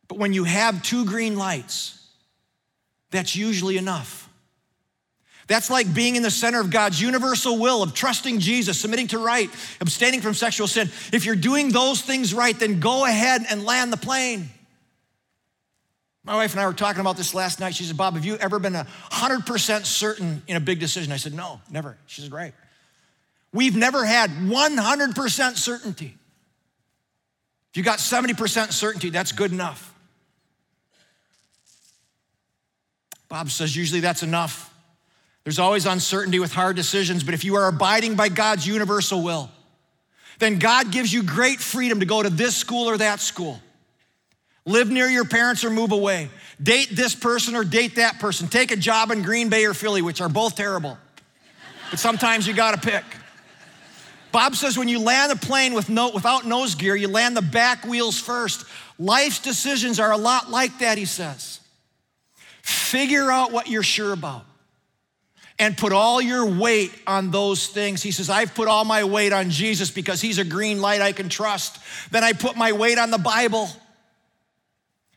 But 0.08 0.18
when 0.18 0.32
you 0.32 0.44
have 0.44 0.82
two 0.82 1.04
green 1.04 1.36
lights, 1.36 1.98
that's 3.10 3.34
usually 3.34 3.76
enough. 3.76 4.28
That's 5.48 5.70
like 5.70 5.92
being 5.94 6.16
in 6.16 6.22
the 6.22 6.30
center 6.30 6.60
of 6.60 6.70
God's 6.70 7.00
universal 7.00 7.58
will 7.58 7.82
of 7.82 7.94
trusting 7.94 8.40
Jesus, 8.40 8.78
submitting 8.80 9.08
to 9.08 9.18
right, 9.18 9.48
abstaining 9.80 10.20
from 10.20 10.34
sexual 10.34 10.66
sin. 10.66 10.90
If 11.12 11.24
you're 11.24 11.36
doing 11.36 11.70
those 11.70 12.02
things 12.02 12.34
right, 12.34 12.58
then 12.58 12.80
go 12.80 13.04
ahead 13.04 13.42
and 13.48 13.64
land 13.64 13.92
the 13.92 13.96
plane. 13.96 14.50
My 16.26 16.34
wife 16.34 16.52
and 16.52 16.60
I 16.60 16.66
were 16.66 16.72
talking 16.72 17.00
about 17.00 17.16
this 17.16 17.34
last 17.34 17.60
night. 17.60 17.74
She 17.74 17.84
said, 17.84 17.96
Bob, 17.96 18.14
have 18.14 18.24
you 18.24 18.36
ever 18.36 18.58
been 18.58 18.74
100% 18.74 19.86
certain 19.86 20.42
in 20.48 20.56
a 20.56 20.60
big 20.60 20.80
decision? 20.80 21.12
I 21.12 21.16
said, 21.18 21.32
No, 21.32 21.60
never. 21.70 21.96
She 22.06 22.20
said, 22.20 22.32
Right. 22.32 22.52
We've 23.52 23.76
never 23.76 24.04
had 24.04 24.30
100% 24.30 25.56
certainty. 25.56 26.16
If 27.70 27.76
you 27.76 27.82
got 27.82 28.00
70% 28.00 28.72
certainty, 28.72 29.10
that's 29.10 29.32
good 29.32 29.52
enough. 29.52 29.94
Bob 33.28 33.50
says, 33.50 33.74
usually 33.74 34.00
that's 34.00 34.22
enough. 34.22 34.72
There's 35.44 35.58
always 35.58 35.86
uncertainty 35.86 36.38
with 36.38 36.52
hard 36.52 36.76
decisions, 36.76 37.22
but 37.22 37.34
if 37.34 37.44
you 37.44 37.56
are 37.56 37.68
abiding 37.68 38.14
by 38.14 38.28
God's 38.28 38.66
universal 38.66 39.22
will, 39.22 39.50
then 40.38 40.58
God 40.58 40.90
gives 40.90 41.12
you 41.12 41.22
great 41.22 41.60
freedom 41.60 42.00
to 42.00 42.06
go 42.06 42.22
to 42.22 42.30
this 42.30 42.56
school 42.56 42.88
or 42.88 42.98
that 42.98 43.20
school. 43.20 43.60
Live 44.66 44.90
near 44.90 45.06
your 45.06 45.24
parents 45.24 45.64
or 45.64 45.70
move 45.70 45.92
away. 45.92 46.28
Date 46.60 46.88
this 46.92 47.14
person 47.14 47.54
or 47.54 47.64
date 47.64 47.96
that 47.96 48.18
person. 48.18 48.48
Take 48.48 48.72
a 48.72 48.76
job 48.76 49.12
in 49.12 49.22
Green 49.22 49.48
Bay 49.48 49.64
or 49.64 49.74
Philly, 49.74 50.02
which 50.02 50.20
are 50.20 50.28
both 50.28 50.56
terrible. 50.56 50.98
But 51.90 52.00
sometimes 52.00 52.46
you 52.46 52.52
gotta 52.52 52.78
pick. 52.78 53.04
Bob 54.32 54.56
says 54.56 54.76
when 54.76 54.88
you 54.88 54.98
land 54.98 55.32
a 55.32 55.36
plane 55.36 55.72
with 55.72 55.88
no, 55.88 56.10
without 56.10 56.44
nose 56.44 56.74
gear, 56.74 56.96
you 56.96 57.08
land 57.08 57.36
the 57.36 57.42
back 57.42 57.84
wheels 57.84 58.18
first. 58.18 58.66
Life's 58.98 59.38
decisions 59.38 60.00
are 60.00 60.10
a 60.10 60.16
lot 60.16 60.50
like 60.50 60.80
that, 60.80 60.98
he 60.98 61.04
says. 61.04 61.60
Figure 62.60 63.30
out 63.30 63.52
what 63.52 63.68
you're 63.68 63.84
sure 63.84 64.12
about 64.12 64.44
and 65.58 65.76
put 65.76 65.92
all 65.92 66.20
your 66.20 66.44
weight 66.44 66.92
on 67.06 67.30
those 67.30 67.68
things. 67.68 68.02
He 68.02 68.10
says, 68.10 68.28
I've 68.28 68.54
put 68.54 68.68
all 68.68 68.84
my 68.84 69.04
weight 69.04 69.32
on 69.32 69.50
Jesus 69.50 69.90
because 69.90 70.20
he's 70.20 70.38
a 70.38 70.44
green 70.44 70.80
light 70.80 71.00
I 71.00 71.12
can 71.12 71.28
trust. 71.28 71.78
Then 72.10 72.24
I 72.24 72.32
put 72.32 72.56
my 72.56 72.72
weight 72.72 72.98
on 72.98 73.10
the 73.10 73.18
Bible. 73.18 73.70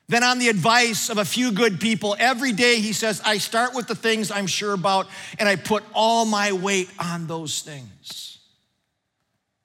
Then 0.09 0.23
on 0.23 0.39
the 0.39 0.49
advice 0.49 1.11
of 1.11 1.19
a 1.19 1.23
few 1.23 1.51
good 1.51 1.79
people. 1.79 2.15
Every 2.17 2.51
day, 2.51 2.81
he 2.81 2.93
says, 2.93 3.21
I 3.23 3.37
start 3.37 3.75
with 3.75 3.87
the 3.87 3.93
things 3.93 4.31
I'm 4.31 4.47
sure 4.47 4.73
about 4.73 5.07
and 5.37 5.47
I 5.47 5.55
put 5.55 5.83
all 5.93 6.25
my 6.25 6.51
weight 6.51 6.89
on 6.99 7.27
those 7.27 7.61
things. 7.61 8.39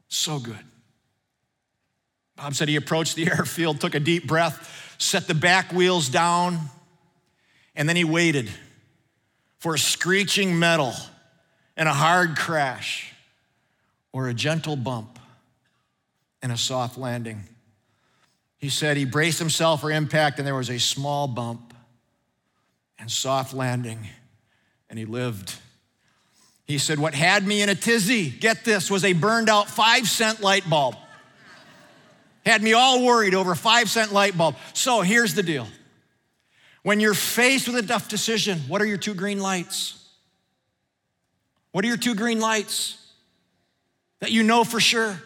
So 0.09 0.39
good. 0.39 0.59
Bob 2.37 2.55
said 2.55 2.69
he 2.69 2.77
approached 2.77 3.17
the 3.17 3.27
airfield, 3.33 3.81
took 3.81 3.95
a 3.95 4.01
deep 4.01 4.27
breath, 4.27 4.95
set 4.99 5.27
the 5.27 5.35
back 5.35 5.73
wheels 5.73 6.11
down, 6.11 6.61
and 7.75 7.89
then 7.89 7.97
he 7.97 8.05
waited 8.05 8.51
for 9.61 9.75
a 9.75 9.79
screeching 9.79 10.59
metal 10.59 10.93
and 11.75 11.89
a 11.89 11.95
hard 11.95 12.37
crash 12.37 13.15
or 14.13 14.29
a 14.29 14.35
gentle 14.35 14.77
bump 14.77 15.19
and 16.43 16.53
a 16.53 16.59
soft 16.59 16.99
landing. 16.99 17.45
He 18.65 18.71
said 18.71 18.97
he 18.97 19.05
braced 19.05 19.39
himself 19.39 19.83
for 19.83 19.91
impact 19.91 20.39
and 20.39 20.47
there 20.47 20.55
was 20.55 20.71
a 20.71 20.79
small 20.79 21.29
bump 21.29 21.75
and 22.99 23.11
soft 23.11 23.53
landing 23.53 24.09
and 24.89 24.99
he 24.99 25.05
lived. 25.05 25.55
He 26.65 26.79
said, 26.79 26.99
What 26.99 27.13
had 27.13 27.47
me 27.47 27.61
in 27.61 27.69
a 27.69 27.75
tizzy, 27.75 28.31
get 28.31 28.65
this, 28.65 28.91
was 28.91 29.05
a 29.05 29.13
burned 29.13 29.51
out 29.51 29.69
five 29.69 30.09
cent 30.09 30.41
light 30.41 30.67
bulb. 30.71 30.97
Had 32.47 32.63
me 32.63 32.73
all 32.73 33.05
worried 33.05 33.35
over 33.35 33.53
a 33.53 33.57
five 33.57 33.91
cent 33.91 34.15
light 34.15 34.35
bulb. 34.35 34.57
So 34.73 35.03
here's 35.03 35.35
the 35.35 35.43
deal 35.43 35.69
when 36.83 37.01
you're 37.01 37.13
faced 37.13 37.69
with 37.69 37.77
a 37.77 37.87
tough 37.87 38.09
decision, 38.09 38.61
what 38.61 38.81
are 38.81 38.87
your 38.87 38.97
two 38.97 39.13
green 39.13 39.41
lights? 39.41 40.03
What 41.73 41.85
are 41.85 41.89
your 41.89 41.99
two 41.99 42.15
green 42.15 42.41
lights 42.41 42.97
that 44.21 44.31
you 44.31 44.43
know 44.43 44.65
for 44.65 44.81
sure? 44.81 45.21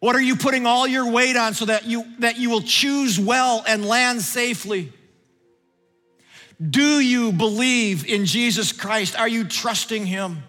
What 0.00 0.14
are 0.14 0.20
you 0.20 0.36
putting 0.36 0.66
all 0.66 0.86
your 0.86 1.10
weight 1.10 1.36
on 1.36 1.54
so 1.54 1.64
that 1.64 1.86
you, 1.86 2.04
that 2.20 2.38
you 2.38 2.50
will 2.50 2.62
choose 2.62 3.18
well 3.18 3.64
and 3.66 3.84
land 3.84 4.22
safely? 4.22 4.92
Do 6.60 7.00
you 7.00 7.32
believe 7.32 8.06
in 8.06 8.24
Jesus 8.24 8.72
Christ? 8.72 9.16
Are 9.18 9.28
you 9.28 9.44
trusting 9.44 10.06
Him? 10.06 10.42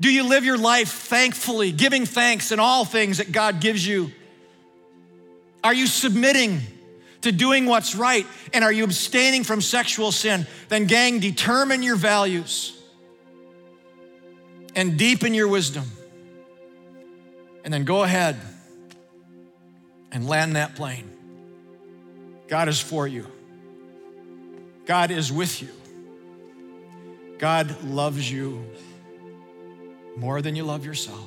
Do 0.00 0.12
you 0.12 0.22
live 0.24 0.44
your 0.44 0.58
life 0.58 0.90
thankfully, 0.90 1.72
giving 1.72 2.06
thanks 2.06 2.52
in 2.52 2.60
all 2.60 2.84
things 2.84 3.18
that 3.18 3.32
God 3.32 3.60
gives 3.60 3.86
you? 3.86 4.12
Are 5.64 5.74
you 5.74 5.86
submitting 5.86 6.60
to 7.22 7.32
doing 7.32 7.66
what's 7.66 7.94
right? 7.94 8.26
And 8.54 8.62
are 8.62 8.72
you 8.72 8.84
abstaining 8.84 9.42
from 9.42 9.60
sexual 9.60 10.12
sin? 10.12 10.46
Then, 10.68 10.86
gang, 10.86 11.18
determine 11.18 11.82
your 11.82 11.96
values 11.96 12.80
and 14.76 14.96
deepen 14.96 15.34
your 15.34 15.48
wisdom. 15.48 15.84
And 17.64 17.72
then 17.72 17.84
go 17.84 18.02
ahead 18.02 18.36
and 20.12 20.26
land 20.26 20.56
that 20.56 20.74
plane. 20.74 21.10
God 22.48 22.68
is 22.68 22.80
for 22.80 23.06
you, 23.06 23.26
God 24.86 25.10
is 25.10 25.32
with 25.32 25.60
you. 25.62 25.68
God 27.38 27.84
loves 27.84 28.30
you 28.30 28.64
more 30.16 30.42
than 30.42 30.56
you 30.56 30.64
love 30.64 30.84
yourself. 30.84 31.24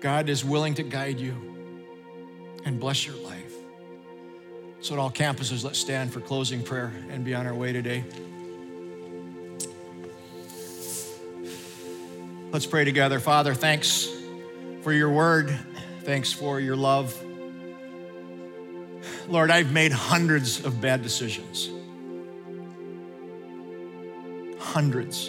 God 0.00 0.28
is 0.28 0.44
willing 0.44 0.74
to 0.74 0.82
guide 0.82 1.20
you 1.20 1.34
and 2.64 2.80
bless 2.80 3.06
your 3.06 3.16
life. 3.16 3.52
So, 4.80 4.94
at 4.94 4.98
all 4.98 5.10
campuses, 5.10 5.64
let's 5.64 5.78
stand 5.78 6.12
for 6.12 6.20
closing 6.20 6.62
prayer 6.62 6.92
and 7.10 7.24
be 7.24 7.34
on 7.34 7.46
our 7.46 7.54
way 7.54 7.72
today. 7.72 8.04
Let's 12.50 12.66
pray 12.66 12.84
together. 12.84 13.18
Father, 13.18 13.54
thanks 13.54 14.13
for 14.84 14.92
your 14.92 15.08
word. 15.08 15.50
Thanks 16.02 16.30
for 16.30 16.60
your 16.60 16.76
love. 16.76 17.18
Lord, 19.28 19.50
I've 19.50 19.72
made 19.72 19.92
hundreds 19.92 20.62
of 20.62 20.78
bad 20.82 21.02
decisions. 21.02 21.70
Hundreds. 24.58 25.28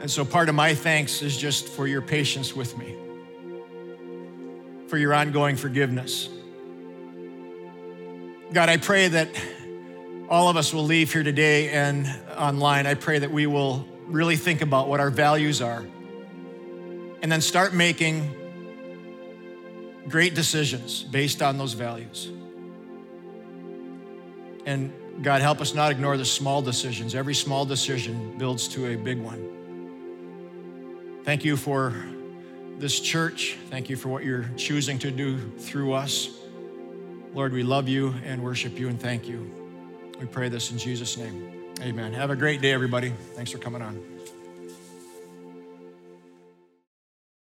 And 0.00 0.08
so 0.08 0.24
part 0.24 0.48
of 0.48 0.54
my 0.54 0.76
thanks 0.76 1.22
is 1.22 1.36
just 1.36 1.66
for 1.66 1.88
your 1.88 2.02
patience 2.02 2.54
with 2.54 2.78
me, 2.78 2.94
for 4.86 4.96
your 4.96 5.12
ongoing 5.12 5.56
forgiveness. 5.56 6.28
God, 8.52 8.68
I 8.68 8.76
pray 8.76 9.08
that 9.08 9.28
all 10.28 10.48
of 10.48 10.56
us 10.56 10.72
will 10.72 10.84
leave 10.84 11.12
here 11.12 11.24
today 11.24 11.70
and 11.70 12.06
online. 12.36 12.86
I 12.86 12.94
pray 12.94 13.18
that 13.18 13.32
we 13.32 13.48
will 13.48 13.84
really 14.06 14.36
think 14.36 14.62
about 14.62 14.86
what 14.88 15.00
our 15.00 15.10
values 15.10 15.60
are 15.60 15.84
and 17.26 17.32
then 17.32 17.40
start 17.40 17.74
making 17.74 18.32
great 20.08 20.36
decisions 20.36 21.02
based 21.02 21.42
on 21.42 21.58
those 21.58 21.72
values. 21.72 22.30
And 24.64 24.92
God, 25.22 25.40
help 25.40 25.60
us 25.60 25.74
not 25.74 25.90
ignore 25.90 26.16
the 26.16 26.24
small 26.24 26.62
decisions. 26.62 27.16
Every 27.16 27.34
small 27.34 27.64
decision 27.64 28.38
builds 28.38 28.68
to 28.68 28.92
a 28.92 28.96
big 28.96 29.18
one. 29.18 29.42
Thank 31.24 31.44
you 31.44 31.56
for 31.56 31.92
this 32.78 33.00
church. 33.00 33.58
Thank 33.70 33.90
you 33.90 33.96
for 33.96 34.08
what 34.08 34.22
you're 34.22 34.48
choosing 34.56 35.00
to 35.00 35.10
do 35.10 35.50
through 35.58 35.94
us. 35.94 36.30
Lord, 37.34 37.52
we 37.52 37.64
love 37.64 37.88
you 37.88 38.14
and 38.24 38.40
worship 38.40 38.78
you 38.78 38.86
and 38.86 39.00
thank 39.00 39.26
you. 39.26 39.50
We 40.20 40.26
pray 40.26 40.48
this 40.48 40.70
in 40.70 40.78
Jesus' 40.78 41.16
name. 41.16 41.72
Amen. 41.80 42.12
Have 42.12 42.30
a 42.30 42.36
great 42.36 42.60
day, 42.60 42.72
everybody. 42.72 43.12
Thanks 43.34 43.50
for 43.50 43.58
coming 43.58 43.82
on. 43.82 44.15